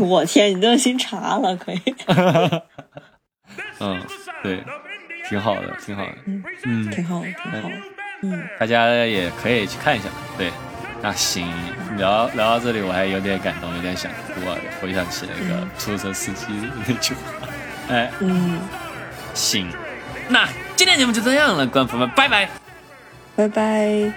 [0.00, 1.80] 我天，你都新查了，可以。
[3.80, 4.00] 嗯，
[4.42, 4.62] 对，
[5.28, 6.12] 挺好的，挺好的，
[6.64, 7.82] 嗯，挺好的，挺好的，嗯，
[8.22, 10.08] 嗯，大家也可以去看一下。
[10.38, 10.50] 对，
[11.02, 11.46] 那行，
[11.96, 16.46] 聊聊到这里，我还有点感动，有点想哭啊回想起那个出租车司机
[16.86, 17.20] 那句话。
[17.88, 18.58] 哎，嗯，
[19.34, 19.70] 行，
[20.28, 22.48] 那今天节目就这样了，观众们，拜拜，
[23.36, 24.12] 拜拜。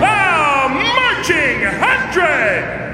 [0.00, 2.91] The marching hundred。